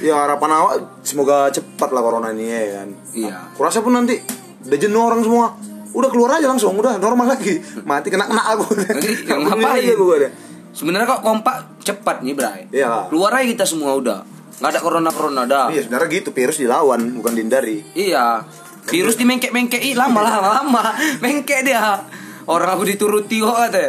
ya 0.05 0.13
harapan 0.13 0.51
awak 0.53 0.73
semoga 1.01 1.49
cepat 1.49 1.89
lah 1.91 1.99
corona 2.05 2.31
ini 2.31 2.47
ya 2.47 2.79
kan. 2.79 2.89
Iya. 3.11 3.35
Kurasa 3.59 3.83
pun 3.83 3.97
nanti 3.97 4.15
udah 4.63 4.77
jenuh 4.79 5.03
orang 5.03 5.21
semua. 5.25 5.66
Udah 5.91 6.09
keluar 6.09 6.35
aja 6.35 6.45
langsung, 6.45 6.73
udah 6.73 6.97
normal 6.97 7.27
lagi. 7.29 7.57
Mati 7.81 8.07
kena 8.07 8.25
kena 8.25 8.43
aku. 8.49 8.73
Aku 8.73 9.41
ngapain? 9.47 9.81
aja 9.81 9.93
gue 9.93 10.15
deh. 10.19 10.31
Sebenarnya 10.71 11.07
kok 11.07 11.21
kompak 11.21 11.55
cepat 11.81 12.21
nih 12.21 12.33
Bray 12.33 12.69
Iya. 12.69 13.09
keluar 13.09 13.33
aja 13.33 13.47
kita 13.47 13.65
semua 13.65 13.95
udah 13.95 14.21
nggak 14.57 14.69
ada 14.69 14.79
corona 14.79 15.09
corona 15.09 15.41
dah 15.45 15.69
Iya 15.69 15.85
sebenarnya 15.85 16.09
gitu 16.11 16.29
virus 16.31 16.57
dilawan 16.57 17.17
bukan 17.17 17.33
dihindari. 17.33 17.81
Iya. 17.93 18.45
Virus 18.85 19.15
di 19.15 19.25
mengkek 19.25 19.49
mengkek 19.49 19.81
lama 19.91 20.21
lama 20.21 20.49
lama 20.61 20.83
mengkek 21.23 21.65
dia. 21.65 21.97
Orang 22.45 22.69
aku 22.69 22.85
dituruti 22.85 23.37
kok 23.37 23.53
kata. 23.53 23.85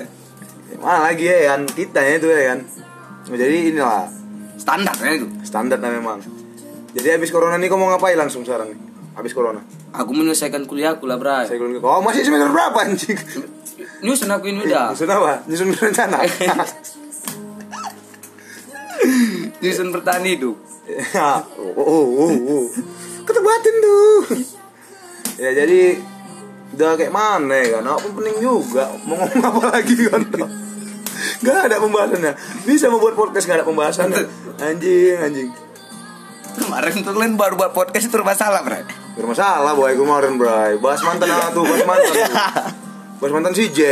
Mana 0.78 1.06
lagi 1.06 1.24
ya 1.24 1.52
kan 1.52 1.66
kita 1.66 2.00
ya 2.00 2.12
itu 2.16 2.26
ya 2.26 2.42
kan. 2.48 2.58
Jadi 3.28 3.56
inilah 3.68 4.08
Standar 4.56 4.90
kan 4.92 5.12
itu. 5.12 5.28
standarnya 5.42 5.90
memang. 5.92 6.18
Jadi 6.90 7.08
habis 7.10 7.28
corona 7.28 7.54
nih 7.54 7.68
kau 7.68 7.76
mau 7.76 7.88
ngapain 7.88 8.16
langsung 8.16 8.42
sekarang 8.42 8.72
nih? 8.72 8.78
Habis 9.18 9.34
corona. 9.34 9.58
Aku 9.98 10.14
menyelesaikan 10.14 10.62
kuliahku 10.70 11.02
lah, 11.10 11.18
Bray. 11.18 11.50
Saya 11.50 11.58
oh 11.58 12.00
masih 12.06 12.22
semester 12.22 12.54
berapa 12.54 12.86
anjing? 12.86 13.18
Nyusun 13.98 14.30
aku 14.30 14.46
ini 14.46 14.62
udah. 14.62 14.94
Nyusun 14.94 15.10
apa? 15.10 15.42
Nyusun 15.50 15.74
rencana. 15.74 16.22
Nyusun 19.58 19.90
bertani 19.90 20.38
hidup. 20.38 20.54
Ya, 20.86 21.42
oh, 21.58 21.74
oh, 21.82 22.06
oh, 22.14 22.30
oh. 22.30 22.64
Ketebatin 23.26 23.74
tuh. 23.82 24.22
Ya 25.42 25.50
jadi 25.50 25.98
udah 26.78 26.94
kayak 26.94 27.10
mana 27.10 27.58
ya 27.58 27.82
kan? 27.82 27.90
Apa 27.90 28.06
penting 28.14 28.38
juga 28.38 28.86
mau 29.02 29.18
ngomong 29.18 29.42
apa 29.42 29.60
lagi 29.74 29.98
kan? 29.98 30.22
Gak 31.42 31.58
ada 31.66 31.82
pembahasannya. 31.82 32.32
Bisa 32.62 32.86
membuat 32.86 33.18
podcast 33.18 33.50
gak 33.50 33.62
ada 33.62 33.66
pembahasannya. 33.66 34.22
Anjing, 34.62 35.18
anjing. 35.18 35.50
Kemarin 36.54 37.02
tuh 37.02 37.12
kalian 37.14 37.34
baru 37.34 37.58
buat 37.58 37.74
podcast 37.74 38.06
itu 38.06 38.18
masalah, 38.22 38.62
Bermasalah 39.18 39.74
boy 39.74 39.98
kemarin 39.98 40.38
bray. 40.38 40.78
Bahas 40.78 41.02
mantan 41.02 41.26
ah, 41.34 41.50
tuh, 41.50 41.66
bahas 41.66 41.82
mantan 41.82 42.10
tuh. 42.14 42.26
Bahas 43.18 43.32
mantan 43.34 43.50
si 43.50 43.66
J. 43.74 43.82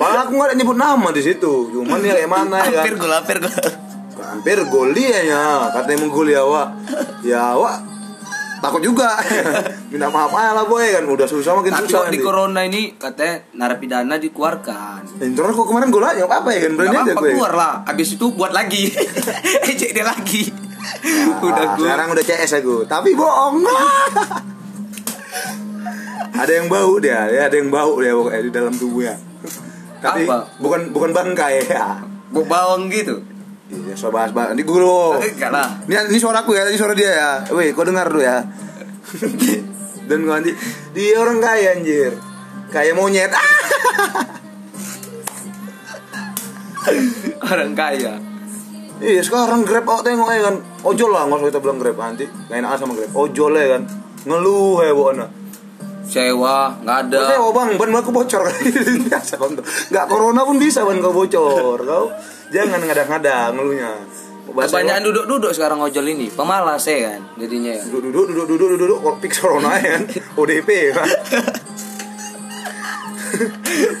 Padahal 0.00 0.24
aku 0.24 0.32
gak 0.40 0.48
ada 0.48 0.54
nyebut 0.56 0.78
nama 0.80 1.08
di 1.12 1.20
situ. 1.20 1.52
Cuman 1.68 2.00
ya 2.00 2.16
kayak 2.16 2.30
mana 2.32 2.64
ya 2.64 2.80
kan? 2.80 2.88
Hampir 2.88 2.94
gol, 2.96 3.12
hampir 3.12 3.38
gol. 3.44 3.52
hampir 4.24 4.58
gol 4.66 4.90
dia 4.96 5.20
ya 5.22 5.68
katanya 5.70 6.02
mau 6.02 6.10
gol 6.10 6.26
ya 6.26 6.42
wak 6.42 6.68
ya 7.22 7.54
wak 7.54 7.76
takut 8.64 8.80
juga 8.80 9.20
minta 9.92 10.08
maaf 10.08 10.32
aja 10.32 10.56
lah 10.56 10.64
boy 10.64 10.80
kan 10.80 11.04
udah 11.04 11.28
susah 11.28 11.52
makin 11.60 11.70
Tapi 11.76 11.86
susah 11.86 12.08
di 12.08 12.18
corona 12.24 12.64
ini 12.64 12.96
katanya 12.96 13.44
narapidana 13.52 14.16
dikeluarkan. 14.16 15.20
Internet 15.20 15.52
kok 15.52 15.66
kemarin 15.68 15.92
gol 15.92 16.02
aja 16.08 16.24
apa 16.24 16.40
apa 16.40 16.48
ya 16.56 16.60
kan 16.64 16.72
berani 16.80 16.96
aja 16.96 17.12
gue 17.12 17.30
keluar 17.36 17.52
lah. 17.52 17.72
Abis 17.84 18.16
itu 18.16 18.26
buat 18.32 18.56
lagi. 18.56 18.88
Ejek 19.70 19.92
dia 19.92 20.02
lagi. 20.08 20.63
Udah 21.46 21.64
Ah, 21.64 21.74
gue. 21.74 21.84
sekarang 21.84 22.08
udah 22.10 22.24
CS 22.24 22.52
aku 22.60 22.84
tapi 22.84 23.12
bohong 23.14 23.64
ada 26.34 26.52
yang 26.52 26.66
bau 26.66 26.98
dia 26.98 27.30
ya 27.30 27.46
ada 27.46 27.56
yang 27.56 27.70
bau 27.70 27.94
dia 27.96 28.12
pokoknya 28.12 28.42
di 28.42 28.50
dalam 28.50 28.74
tubuhnya 28.74 29.14
tapi 29.98 30.26
Apa? 30.26 30.50
bukan 30.58 30.90
bukan 30.90 31.10
bangkai 31.12 31.64
ya 31.64 32.02
Bau 32.28 32.42
bawang 32.42 32.90
gitu. 32.90 33.22
Iya, 33.70 33.94
so 33.94 34.10
bahas 34.10 34.34
bahas. 34.34 34.50
Nanti 34.50 34.66
gue. 34.66 34.74
Enggak 34.74 35.54
lah. 35.54 35.70
Ini, 35.86 36.10
ini 36.10 36.18
suara 36.18 36.42
aku 36.42 36.50
ya, 36.50 36.66
ini 36.66 36.74
suara 36.74 36.90
dia 36.90 37.14
ya. 37.14 37.30
Weh, 37.54 37.70
kau 37.70 37.86
dengar 37.86 38.10
dulu 38.10 38.26
ya. 38.26 38.42
Dan 40.10 40.26
gua 40.26 40.42
nanti 40.42 40.50
dia 40.90 41.14
orang 41.14 41.38
kaya 41.38 41.78
anjir. 41.78 42.10
Kayak 42.74 42.98
monyet. 42.98 43.30
Orang 47.38 47.72
kaya. 47.78 48.18
Iya, 49.02 49.20
sekarang 49.26 49.66
Grab 49.66 49.86
oh 49.90 50.00
tengok 50.02 50.30
ya 50.30 50.40
kan. 50.50 50.54
Ojol 50.86 51.10
lah, 51.10 51.26
nggak 51.26 51.38
usah 51.42 51.48
kita 51.50 51.60
bilang 51.60 51.78
Grab 51.82 51.96
nanti. 51.98 52.24
Gak 52.28 52.56
enak 52.62 52.78
sama 52.78 52.92
Grab. 52.94 53.10
Ojol 53.14 53.52
ya 53.58 53.66
kan. 53.78 53.82
Ngeluh 54.24 54.78
ya 54.82 54.92
buana. 54.94 55.26
Sewa, 56.04 56.76
nggak 56.84 56.98
ada. 57.08 57.40
Oh, 57.40 57.50
bang, 57.50 57.80
ban 57.80 57.90
aku 57.96 58.12
bocor 58.12 58.44
biasa 59.08 59.40
bang. 59.40 59.52
Gak 59.90 60.04
corona 60.06 60.44
pun 60.44 60.56
bisa 60.60 60.84
ban 60.84 61.00
kau 61.00 61.10
bocor. 61.10 61.80
Kau 61.80 62.06
jangan 62.52 62.80
ngada-ngada 62.84 63.50
ngeluhnya. 63.56 63.90
Kebanyakan 64.44 65.02
duduk-duduk 65.10 65.50
sekarang 65.56 65.80
ojol 65.82 66.04
ini, 66.04 66.28
pemalas 66.30 66.84
ya 66.86 67.16
kan 67.16 67.20
jadinya 67.40 67.74
ya. 67.74 67.82
duduk 67.90 68.28
duduk 68.28 68.76
duduk 68.76 69.00
fix 69.18 69.40
corona 69.40 69.74
ya 69.80 69.98
kan 69.98 70.02
ODP 70.36 70.68
kan 70.94 71.08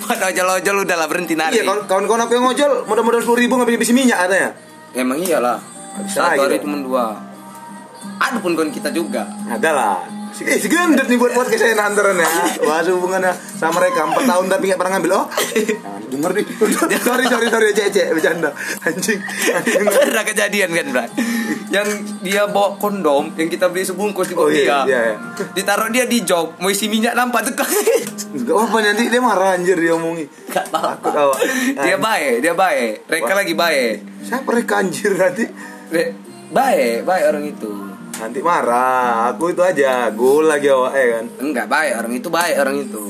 Pada 0.04 0.30
ojol-ojol 0.30 0.86
udah 0.86 0.96
lah 1.00 1.08
berhenti 1.10 1.34
nari. 1.34 1.58
iya 1.58 1.66
kawan 1.66 1.90
kawan 1.90 2.04
kawan 2.06 2.20
aku 2.28 2.32
yang 2.38 2.44
ngojol 2.46 2.72
modal-modal 2.86 3.20
sepuluh 3.24 3.40
ribu 3.42 3.58
nggak 3.58 3.72
bisa 3.82 3.90
minyak 3.96 4.20
katanya 4.20 4.54
Emang 4.94 5.18
iyalah. 5.20 5.58
Bisa 6.06 6.34
Satu 6.34 6.40
hari 6.46 6.58
gitu. 6.58 6.70
cuma 6.70 6.78
dua. 6.82 7.04
Ada 8.18 8.38
pun 8.38 8.54
kawan 8.54 8.70
kita 8.70 8.90
juga. 8.94 9.26
ada 9.50 9.70
lah 9.74 9.98
eh, 10.42 10.58
si 10.58 10.66
gendut 10.66 11.06
nih 11.06 11.14
buat 11.14 11.30
podcast 11.30 11.62
saya 11.62 11.78
nantaran 11.78 12.18
ya 12.18 12.26
bahas 12.66 12.90
hubungannya 12.90 13.30
sama 13.54 13.78
mereka 13.78 14.02
empat 14.02 14.24
tahun 14.26 14.46
tapi 14.50 14.62
nggak 14.66 14.80
pernah 14.82 14.92
ngambil 14.98 15.12
oh 15.14 15.26
nah, 15.30 15.98
denger 16.10 16.30
nih 16.34 16.46
sorry 17.06 17.24
sorry 17.30 17.46
sorry 17.46 17.68
cek 17.70 17.88
cek 17.94 18.06
bercanda 18.10 18.50
anjing. 18.82 19.20
Pernah 19.94 20.24
kejadian 20.26 20.70
kan, 20.74 20.86
Bray? 20.90 21.08
Yang 21.74 21.88
dia 22.20 22.46
bawa 22.46 22.78
kondom 22.78 23.34
yang 23.34 23.48
kita 23.48 23.66
beli 23.66 23.82
sebungkus 23.82 24.30
di 24.30 24.34
Oh, 24.34 24.46
dia. 24.46 24.62
iya, 24.62 24.78
iya, 24.84 25.00
iya. 25.10 25.16
Ditaruh 25.50 25.90
dia 25.90 26.06
di 26.06 26.22
jok, 26.22 26.56
mau 26.56 26.68
isi 26.68 26.86
minyak 26.86 27.12
nampak 27.12 27.42
tuh. 27.44 27.54
Gak 28.36 28.54
apa 28.56 28.76
nanti 28.80 29.06
dia 29.06 29.18
marah 29.18 29.54
anjir 29.54 29.74
dia 29.74 29.90
omongi 29.92 30.26
Gak 30.48 30.66
Takut 30.68 31.10
tahu. 31.10 31.30
Dia 31.76 31.96
baik, 31.96 32.34
dia 32.40 32.52
baik. 32.52 33.04
Mereka 33.04 33.26
Wah. 33.26 33.36
lagi 33.36 33.54
baik. 33.54 33.94
siapa 34.20 34.46
mereka 34.46 34.72
anjir 34.76 35.12
nanti 35.12 35.44
Re- 35.88 36.14
Baik, 36.48 37.02
baik 37.02 37.24
orang 37.28 37.44
itu. 37.48 37.72
nanti 38.14 38.38
marah 38.38 39.28
aku 39.28 39.50
itu 39.50 39.60
aja 39.60 40.06
gol 40.08 40.46
lagi 40.46 40.70
awak 40.70 40.94
ya 40.94 41.06
kan 41.12 41.24
Enggak 41.40 41.66
baik 41.66 41.92
orang 41.96 42.12
itu 42.14 42.28
baik 42.28 42.54
orang 42.56 42.76
itu. 42.80 43.04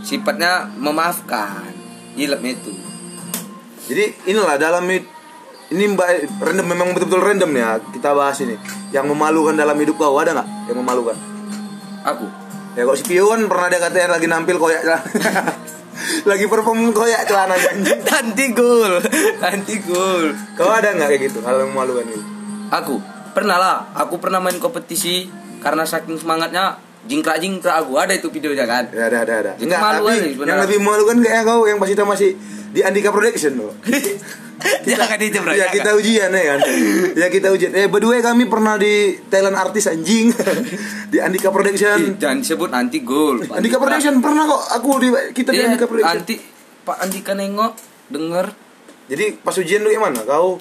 Sifatnya 0.00 0.68
memaafkan. 0.74 1.72
Gilapnya 2.12 2.52
itu. 2.52 2.72
Jadi 3.86 4.04
inilah 4.26 4.56
dalam 4.56 4.84
hid- 4.84 5.08
ini 5.66 5.84
mbak 5.98 6.38
random 6.38 6.66
memang 6.66 6.88
betul-betul 6.94 7.22
random 7.26 7.50
nih 7.50 7.62
ya 7.62 7.70
kita 7.90 8.14
bahas 8.14 8.38
ini. 8.42 8.54
Yang 8.94 9.06
memalukan 9.10 9.54
dalam 9.58 9.74
hidup 9.78 9.98
kau 9.98 10.14
ada 10.18 10.36
nggak 10.36 10.48
yang 10.70 10.78
memalukan? 10.78 11.16
Aku. 12.06 12.26
Ya 12.78 12.84
kok 12.86 12.96
si 13.00 13.04
Pio 13.08 13.32
kan 13.32 13.40
pernah 13.50 13.66
dia 13.72 13.80
katanya 13.80 14.20
lagi 14.20 14.26
nampil 14.30 14.60
koyak 14.60 14.82
lagi 16.30 16.44
perform 16.46 16.94
koyak 16.94 17.26
celana. 17.26 17.58
Nanti 17.82 18.44
gol. 18.58 19.02
Nanti 19.42 19.74
gol. 19.82 20.36
Kau 20.54 20.70
ada 20.70 20.94
nggak 20.94 21.08
kayak 21.10 21.22
gitu 21.32 21.38
hal 21.42 21.66
yang 21.66 21.74
memalukan 21.74 22.04
gitu? 22.06 22.24
Aku 22.70 23.02
pernah 23.34 23.58
lah. 23.58 23.76
Aku 24.06 24.22
pernah 24.22 24.38
main 24.38 24.62
kompetisi 24.62 25.26
karena 25.58 25.82
saking 25.82 26.20
semangatnya 26.20 26.78
jingkrak 27.06 27.38
jingkrak 27.40 27.74
aku 27.82 27.92
ada 27.98 28.12
itu 28.14 28.28
videonya 28.30 28.66
kan. 28.66 28.84
Ya 28.90 29.08
ada 29.08 29.18
ada 29.22 29.34
ada. 29.42 29.52
Itu 29.56 29.66
Enggak, 29.70 29.80
malu 29.80 30.04
tapi 30.06 30.18
aja 30.18 30.26
yang 30.46 30.60
lebih 30.62 30.78
memalukan 30.82 31.16
kayak 31.22 31.42
kau 31.46 31.62
yang 31.64 31.78
pas 31.78 31.88
kita 31.90 32.04
masih 32.04 32.30
di 32.74 32.80
Andika 32.84 33.10
Production 33.14 33.52
loh. 33.58 33.72
Jangan 34.88 35.20
itu 35.20 35.38
bro. 35.44 35.52
ya 35.52 35.68
kita 35.68 35.92
ujian 35.92 36.32
ya 36.32 36.56
kan 36.56 36.58
ya 37.12 37.28
kita 37.28 37.52
ujian 37.52 37.76
eh 37.76 37.92
berdua 37.92 38.18
kami 38.24 38.48
pernah 38.48 38.80
di 38.80 39.20
talent 39.28 39.52
artis 39.52 39.84
anjing 39.84 40.32
di 41.12 41.18
Andika 41.20 41.52
Ih, 41.52 41.54
Production 41.54 42.16
Jangan 42.16 42.40
disebut 42.40 42.70
nanti 42.72 43.04
gol. 43.04 43.44
Andika 43.52 43.76
Production 43.76 44.16
pernah 44.24 44.48
kok 44.48 44.62
aku 44.80 44.90
di 44.96 45.08
kita 45.36 45.52
di 45.52 45.60
Iya, 45.60 45.76
Andika 45.76 45.86
Production 45.86 46.08
nanti 46.08 46.34
Pak 46.88 46.96
Andika 47.04 47.36
nengok 47.36 47.72
denger 48.08 48.46
jadi 49.06 49.38
pas 49.38 49.54
ujian 49.54 49.86
lu 49.86 49.92
gimana 49.94 50.24
kau 50.26 50.58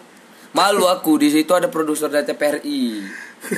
malu 0.53 0.85
aku 0.85 1.17
di 1.19 1.33
situ 1.33 1.51
ada 1.51 1.67
produser 1.67 2.07
dari 2.07 2.23
TPRI. 2.29 2.81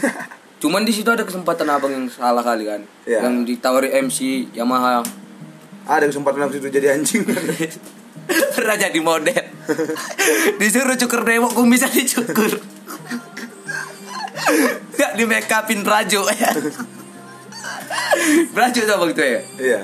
Cuman 0.57 0.81
di 0.81 0.89
situ 0.89 1.05
ada 1.07 1.21
kesempatan 1.21 1.67
abang 1.67 1.89
yang 1.89 2.05
salah 2.07 2.41
kali 2.41 2.65
kan, 2.65 2.81
Iya. 3.03 3.21
yang 3.21 3.45
ditawari 3.45 3.93
MC 3.93 4.49
Yamaha 4.51 5.05
ada 5.85 6.03
kesempatan 6.03 6.43
aku 6.43 6.57
situ 6.57 6.67
jadi 6.67 6.97
anjing 6.97 7.21
pernah 8.57 8.75
jadi 8.75 8.99
model. 8.99 9.43
Disuruh 10.59 10.97
cukur 10.97 11.21
gue 11.23 11.65
bisa 11.67 11.85
dicukur. 11.87 12.51
Gak 14.97 15.11
di 15.13 15.23
make 15.23 15.45
upin 15.47 15.83
Rajo 15.83 16.25
ya. 16.25 16.51
Rajo 18.49 18.79
tuh 18.81 18.93
abang 18.93 19.11
tuh 19.11 19.21
ya. 19.21 19.41
iya 19.57 19.81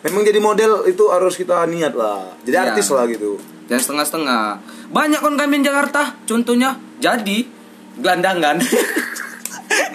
memang 0.00 0.22
jadi 0.22 0.38
model 0.38 0.86
itu 0.86 1.04
harus 1.06 1.34
kita 1.34 1.66
niat 1.66 1.92
lah 1.92 2.32
jadi 2.40 2.54
Iya. 2.54 2.64
artis 2.72 2.88
lah 2.88 3.04
gitu 3.06 3.38
Dan 3.68 3.76
setengah-setengah. 3.76 4.64
Banyak 4.88 5.20
kan 5.20 5.36
kami 5.36 5.60
di 5.60 5.68
Jakarta, 5.68 6.16
contohnya 6.24 6.72
jadi 6.96 7.44
gelandangan. 8.00 8.56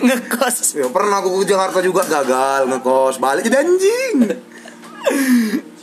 Ngekos. 0.04 0.76
ya 0.76 0.88
pernah 0.88 1.18
aku 1.18 1.40
ke 1.40 1.48
Jakarta 1.48 1.80
juga 1.80 2.04
gagal 2.04 2.68
ngekos 2.68 3.16
balik 3.18 3.44
jadi 3.44 3.64
anjing 3.64 4.18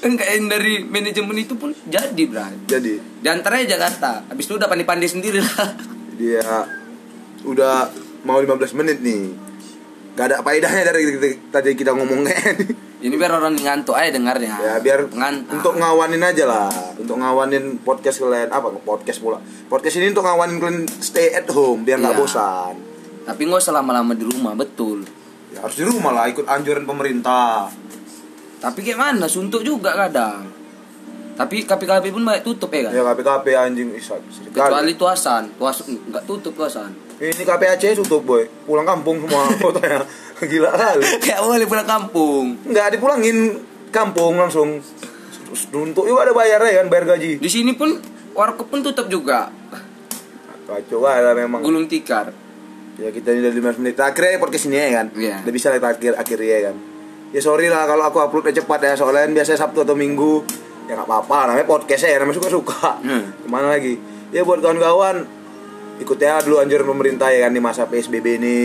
Enggak 0.00 0.28
dari 0.48 0.80
manajemen 0.82 1.36
itu 1.36 1.52
pun 1.54 1.76
jadi, 1.84 2.22
Bray. 2.24 2.56
jadi 2.64 2.96
Di 2.96 3.28
antaranya 3.28 3.76
Jakarta. 3.76 4.24
Habis 4.24 4.48
itu 4.48 4.56
udah 4.56 4.64
pandai-pandai 4.64 5.04
sendiri 5.04 5.44
lah. 5.44 5.76
dia 6.16 6.64
udah 7.42 7.88
mau 8.22 8.36
15 8.36 8.76
menit 8.76 9.00
nih 9.00 9.32
gak 10.10 10.24
ada 10.26 10.36
faedahnya 10.40 10.84
dari 10.84 11.04
tadi 11.48 11.72
kita 11.72 11.92
ngomong 11.92 12.24
kayak 12.24 12.64
ini. 13.00 13.16
Biar 13.16 13.32
orang 13.34 13.56
ngantuk 13.56 13.96
aja 13.96 14.12
dengarnya. 14.12 14.56
ya 14.56 14.74
biar 14.78 15.08
ngantuk. 15.08 15.52
untuk 15.54 15.72
ngawanin 15.76 16.20
aja 16.20 16.44
lah 16.44 16.68
untuk 16.96 17.16
ngawanin 17.16 17.80
podcast 17.80 18.20
kalian 18.20 18.48
apa 18.48 18.68
podcast 18.78 19.16
pula 19.16 19.40
podcast 19.68 19.96
ini 19.96 20.12
untuk 20.12 20.24
ngawanin 20.24 20.60
kalian 20.60 20.84
stay 21.00 21.32
at 21.32 21.48
home 21.48 21.84
biar 21.84 21.96
nggak 21.96 22.12
Iya. 22.12 22.20
bosan 22.20 22.74
Tapi 23.26 23.40
nggak 23.46 23.60
usah 23.60 23.74
lama-lama 23.76 24.12
di 24.16 24.24
rumah, 24.24 24.56
betul. 24.56 25.04
ya, 25.52 25.62
harus 25.64 25.76
di 25.76 25.84
rumah 25.84 26.10
lah 26.14 26.30
ikut 26.30 26.46
anjuran 26.46 26.86
pemerintah 26.86 27.68
Tapi 28.60 28.84
kayak 28.84 29.00
mana? 29.00 29.24
Suntuk 29.24 29.64
juga 29.64 29.96
kadang. 29.96 30.44
Tapi 31.40 31.64
KPKP 31.64 32.12
pun 32.12 32.20
banyak 32.20 32.44
tutup 32.44 32.68
ya 32.68 32.88
kan? 32.88 32.92
Ya 32.92 33.00
KPKP 33.00 33.46
anjing 33.56 33.88
isa. 33.96 34.20
sekali. 34.28 34.52
Kecuali 34.52 34.92
tuasan, 34.92 35.56
tuas 35.56 35.80
nggak 35.88 36.28
tutup 36.28 36.52
tuasan. 36.52 36.92
Ini 37.16 37.32
KPAC 37.32 37.96
tutup 37.96 38.24
boy. 38.28 38.44
Pulang 38.68 38.84
kampung 38.84 39.24
semua 39.24 39.48
fotonya. 39.64 40.04
Gila 40.40 40.72
kali. 40.72 41.04
Kayak 41.24 41.40
boleh 41.40 41.66
pulang 41.68 41.88
kampung. 41.88 42.44
Enggak 42.68 42.92
dipulangin 42.92 43.56
kampung 43.88 44.36
langsung. 44.36 44.84
Untuk 45.72 46.04
juga 46.04 46.28
ada 46.28 46.32
bayar 46.36 46.60
ya 46.68 46.84
kan, 46.84 46.92
bayar 46.92 47.16
gaji. 47.16 47.40
Di 47.40 47.50
sini 47.52 47.72
pun 47.72 47.96
warkop 48.36 48.68
pun 48.68 48.84
tutup 48.84 49.08
juga. 49.08 49.48
Kacau 50.68 51.00
lah 51.00 51.32
memang. 51.32 51.64
Gulung 51.64 51.88
tikar. 51.88 52.32
Ya 53.00 53.08
kita 53.08 53.32
ini 53.32 53.40
udah 53.40 53.72
15 53.72 53.80
menit 53.80 53.94
terakhir 53.96 54.22
ya 54.26 54.36
podcast 54.36 54.64
ini 54.68 54.76
ya 54.76 54.88
kan. 54.92 55.06
Iya. 55.16 55.36
Udah 55.40 55.52
bisa 55.52 55.66
lah 55.72 55.80
akhir 55.80 56.12
akhir 56.20 56.38
ya 56.38 56.58
kan. 56.68 56.76
Ya 57.30 57.40
sorry 57.40 57.66
lah 57.66 57.88
kalau 57.88 58.04
aku 58.04 58.18
uploadnya 58.20 58.60
cepat 58.60 58.80
ya 58.82 58.92
soalnya 58.92 59.24
kan 59.24 59.32
biasanya 59.32 59.58
Sabtu 59.58 59.78
atau 59.80 59.96
Minggu. 59.96 60.44
Ya 60.84 60.98
nggak 60.98 61.08
apa-apa 61.08 61.48
namanya 61.48 61.64
podcast 61.64 62.04
ya 62.04 62.20
namanya 62.20 62.36
suka-suka. 62.36 63.00
Hmm. 63.00 63.32
Gimana 63.40 63.72
lagi? 63.72 63.96
Ya 64.30 64.44
buat 64.44 64.60
kawan-kawan 64.60 65.24
ikutnya 65.98 66.40
dulu 66.40 66.60
anjuran 66.60 66.86
pemerintah 66.86 67.32
ya 67.32 67.48
kan 67.48 67.52
di 67.52 67.60
masa 67.62 67.88
PSBB 67.88 68.26
ini. 68.36 68.60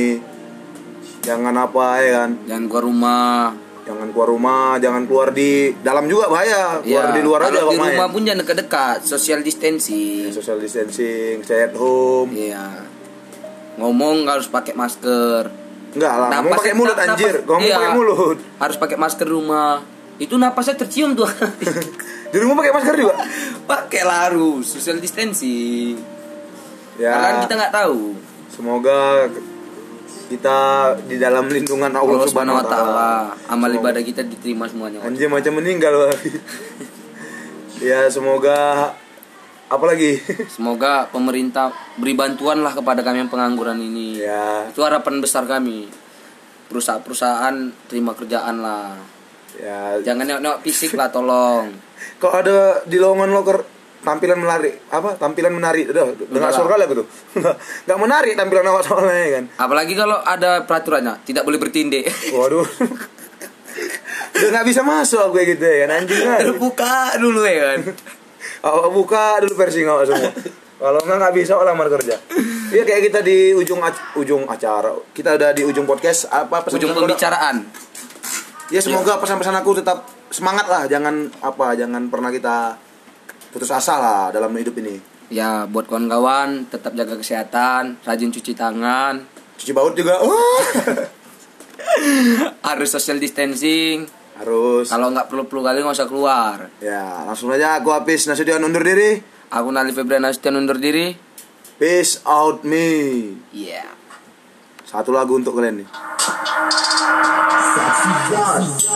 Jangan 1.24 1.56
apa 1.56 1.86
ya 2.04 2.12
kan. 2.20 2.30
Jangan 2.44 2.63
keluar 2.68 2.86
rumah. 2.86 3.38
Jangan 3.86 4.10
keluar 4.10 4.30
rumah, 4.34 4.82
jangan 4.82 5.06
keluar 5.06 5.30
di 5.30 5.70
dalam 5.86 6.10
juga 6.10 6.25
bahaya. 6.25 6.82
Keluar 6.82 7.06
Ya, 7.06 7.13
di 7.13 7.22
luar 7.22 7.39
aja 7.46 7.62
kalau 7.62 7.70
di 7.70 7.77
kok 7.77 7.84
main. 7.86 7.94
rumah 7.94 8.08
pun 8.10 8.22
jangan 8.25 8.39
dekat-dekat, 8.42 8.98
social 9.06 9.39
distancing. 9.46 10.25
Social 10.34 10.58
distancing, 10.58 11.46
stay 11.46 11.70
at 11.70 11.77
home. 11.77 12.34
Iya. 12.34 12.82
Ngomong 13.75 14.24
harus 14.25 14.48
pakai 14.48 14.72
masker. 14.72 15.51
Enggak 15.96 16.13
lah, 16.13 16.27
ngomong 16.29 16.51
Napas- 16.51 16.60
pakai 16.60 16.74
mulut 16.75 16.96
napas- 16.96 17.10
anjir. 17.12 17.36
Ngomong 17.44 17.63
iya. 17.63 17.75
pakai 17.77 17.91
mulut. 17.94 18.38
Harus 18.60 18.77
pakai 18.77 18.98
masker 18.98 19.27
rumah. 19.27 19.79
Itu 20.15 20.36
napasnya 20.36 20.75
tercium 20.75 21.12
tuh. 21.13 21.27
Di 22.32 22.38
rumah 22.39 22.60
pakai 22.60 22.74
masker 22.74 22.96
juga. 22.96 23.15
pakai 23.72 24.01
lah 24.03 24.20
harus 24.27 24.63
social 24.65 25.00
distancing. 25.00 25.96
Ya. 26.96 27.12
Karena 27.12 27.25
kan 27.25 27.36
kita 27.44 27.53
nggak 27.55 27.74
tahu. 27.74 28.01
Semoga 28.48 29.27
kita 30.25 30.58
di 31.05 31.22
dalam 31.22 31.46
lindungan 31.46 31.94
Allah, 31.94 32.17
Allah 32.17 32.25
Subhanahu 32.25 32.58
wa 32.58 32.65
taala, 32.65 33.12
amal 33.46 33.70
Semoga- 33.70 33.94
ibadah 33.94 34.01
kita 34.01 34.22
diterima 34.25 34.65
semuanya. 34.65 35.03
Anjir 35.05 35.29
macam 35.29 35.62
meninggal 35.62 35.94
ya 37.84 38.08
semoga 38.10 38.89
apalagi 39.67 40.22
Semoga 40.53 41.10
pemerintah 41.10 41.69
beri 41.95 42.13
bantuan 42.13 42.62
lah 42.62 42.72
kepada 42.72 43.01
kami 43.01 43.25
yang 43.25 43.31
pengangguran 43.31 43.77
ini. 43.77 44.19
ya 44.19 44.69
Itu 44.69 44.81
harapan 44.81 45.19
besar 45.19 45.45
kami. 45.45 45.89
Perusahaan-perusahaan 46.65 47.55
terima 47.86 48.12
kerjaan 48.12 48.60
lah. 48.60 48.98
ya 49.55 49.98
Jangan 50.01 50.25
nengok-nengok 50.25 50.60
fisik 50.62 50.93
lah 50.93 51.10
tolong. 51.10 51.69
kalau 52.19 52.34
ada 52.36 52.57
di 52.84 52.98
lowongan 52.98 53.31
loker 53.31 53.57
tampilan 54.01 54.38
menarik 54.38 54.86
apa 54.88 55.17
tampilan 55.17 55.50
menarik 55.50 55.89
udah 55.89 56.13
lah. 56.29 56.53
surga 56.53 56.77
lah 56.77 56.86
gitu 56.86 57.01
nggak 57.89 57.98
menarik 57.98 58.38
tampilan 58.38 58.62
awak 58.69 58.86
soalnya 58.86 59.17
ya 59.17 59.29
kan 59.34 59.45
Apalagi 59.57 59.98
kalau 59.98 60.22
ada 60.22 60.62
peraturannya, 60.62 61.25
tidak 61.25 61.41
boleh 61.41 61.57
bertindik. 61.57 62.05
waduh 62.29 62.62
udah 64.36 64.50
nggak 64.51 64.67
bisa 64.67 64.86
masuk 64.86 65.34
kayak 65.34 65.57
gitu 65.57 65.65
ya 65.65 65.77
kan 65.81 65.89
anjing 65.98 66.22
kan 66.22 66.39
Terbuka 66.43 66.95
dulu 67.17 67.41
ya 67.41 67.57
kan. 67.65 67.79
Awak 68.65 68.89
buka 68.89 69.25
dulu 69.45 69.53
versi 69.53 69.86
awak 69.86 70.10
semua 70.10 70.31
kalau 70.81 71.00
nggak 71.00 71.17
nggak 71.22 71.34
bisa 71.38 71.51
awak 71.55 71.72
lamar 71.72 71.88
kerja 71.93 72.17
Iya 72.65 72.81
kayak 72.84 73.07
kita 73.07 73.19
di 73.22 73.53
ujung 73.53 73.79
ac- 73.79 74.17
ujung 74.17 74.50
acara 74.50 74.91
kita 75.13 75.38
udah 75.38 75.53
di 75.53 75.63
ujung 75.63 75.86
podcast 75.86 76.27
apa 76.27 76.65
pesan-pesan 76.65 76.81
Ujung 76.81 76.91
pembicaraan. 76.98 77.55
Ya 78.67 78.81
semoga 78.81 79.22
pesan-pesan 79.22 79.55
aku 79.62 79.77
tetap 79.77 80.03
semangat 80.34 80.65
lah, 80.65 80.84
jangan 80.89 81.29
apa, 81.39 81.77
jangan 81.77 82.10
pernah 82.10 82.34
kita 82.34 82.75
putus 83.53 83.69
asa 83.69 84.01
lah 84.01 84.22
dalam 84.34 84.50
hidup 84.57 84.74
ini. 84.81 84.98
Ya 85.29 85.69
buat 85.69 85.86
kawan-kawan 85.86 86.67
tetap 86.67 86.98
jaga 86.98 87.15
kesehatan, 87.15 88.01
rajin 88.01 88.34
cuci 88.34 88.57
tangan, 88.57 89.24
Cuci 89.55 89.72
baut 89.72 89.93
juga, 89.95 90.19
wah. 90.19 90.65
harus 92.67 92.89
social 92.89 93.22
distancing. 93.22 94.10
Harus. 94.39 94.86
Kalau 94.91 95.12
nggak 95.12 95.28
perlu-perlu 95.32 95.62
kali 95.63 95.78
nggak 95.84 95.95
usah 95.95 96.10
keluar. 96.10 96.58
Ya 96.84 97.24
langsung 97.28 97.52
aja 97.52 97.80
aku 97.80 97.91
habis 97.95 98.28
Nasution 98.28 98.63
undur 98.63 98.84
diri. 98.84 99.19
Aku 99.52 99.71
Nali 99.71 99.95
Febrian 99.95 100.24
Nasution 100.24 100.60
undur 100.60 100.80
diri. 100.80 101.15
Peace 101.76 102.24
out 102.24 102.63
me. 102.63 102.88
Iya. 103.52 103.84
Satu 104.88 105.12
lagu 105.12 105.36
untuk 105.36 105.60
kalian 105.60 105.84
nih. 105.84 105.88
Lo 108.32 108.94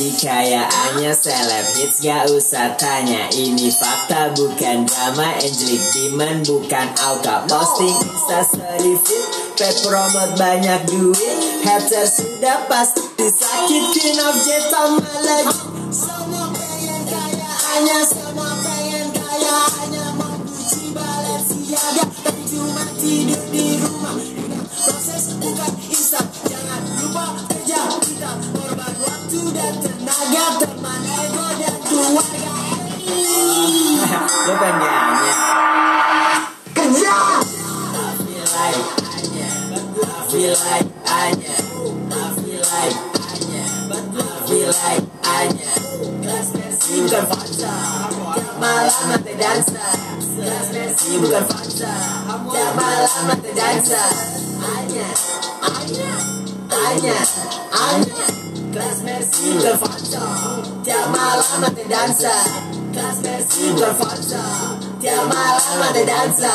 jadi 0.00 0.16
kayaannya 0.16 1.12
seleb 1.12 1.76
hits 1.76 2.00
gak 2.00 2.24
usah 2.32 2.72
tanya. 2.80 3.28
Ini 3.36 3.68
fakta 3.68 4.32
bukan 4.32 4.88
drama. 4.88 5.28
Angelic 5.36 5.82
Demon 5.92 6.40
bukan 6.40 6.88
auka 7.04 7.44
Posting. 7.44 8.00
Insta 8.08 8.40
story 8.48 8.96
fit 8.96 9.24
Pet 9.60 9.76
promote 9.84 10.40
banyak 10.40 10.88
duit. 10.88 11.36
Hater 11.68 12.08
sudah 12.08 12.64
pasti 12.64 13.28
sakit 13.28 13.84
Queen 13.92 14.16
of 14.24 14.40
Jeton 14.40 14.90
malah 15.04 15.52
Semua 15.92 16.48
pengen 16.48 17.00
kayaannya 17.04 17.98
Semua 18.00 18.56
pengen 18.56 19.06
kayaannya. 19.12 20.06
Mempuji 20.16 20.96
Balenciaga 20.96 22.04
Tapi 22.24 22.42
cuma 22.48 22.88
tidur 22.96 23.42
di 23.52 23.76
rumah. 23.84 24.16
Proses 24.80 25.36
bukan 25.36 25.72
tenaga 30.20 30.60
Teman 30.60 31.00
ego 31.00 31.46
dan 31.56 31.76
keluarga 31.88 32.52
Lo 34.40 34.52
pengen 34.56 34.76
nyanyi. 34.80 35.30
Kerja. 36.76 37.16
I 37.40 38.12
feel 38.20 38.48
like 38.52 38.84
I 39.00 40.24
feel 40.28 40.56
like 40.56 40.88
Anya 41.08 41.56
I 42.10 42.28
feel 42.36 42.64
like 42.64 42.96
Anya 43.32 43.64
I 44.20 44.40
feel 44.48 44.72
like 44.72 45.04
Anya 45.24 45.72
Mercy 46.20 46.94
bukan 47.04 47.24
Fanta 47.28 47.74
Tiap 48.10 48.54
malam 48.60 49.04
mati 49.12 49.32
dansa. 49.40 49.86
Mercy 50.40 51.12
bukan 51.20 51.44
Fanta 51.48 51.94
Tiap 52.28 52.72
malam 52.76 53.24
mati 53.28 53.50
dansa. 53.56 54.04
Anya 54.60 55.08
Anya 55.64 56.12
Anya 56.72 57.18
Anya 57.72 58.39
Kelas 58.70 59.02
Mercy 59.02 59.58
bukan 59.58 59.76
Fanta 59.82 60.26
Tiap 60.86 61.06
malam 61.10 61.58
mati 61.58 61.82
dansa 61.90 62.36
Kelas 62.94 63.18
Mercy 63.18 63.74
bukan 63.74 63.92
Fanta 63.98 64.46
Tiap 65.02 65.22
malam 65.26 65.74
mati 65.82 66.02
dansa 66.06 66.54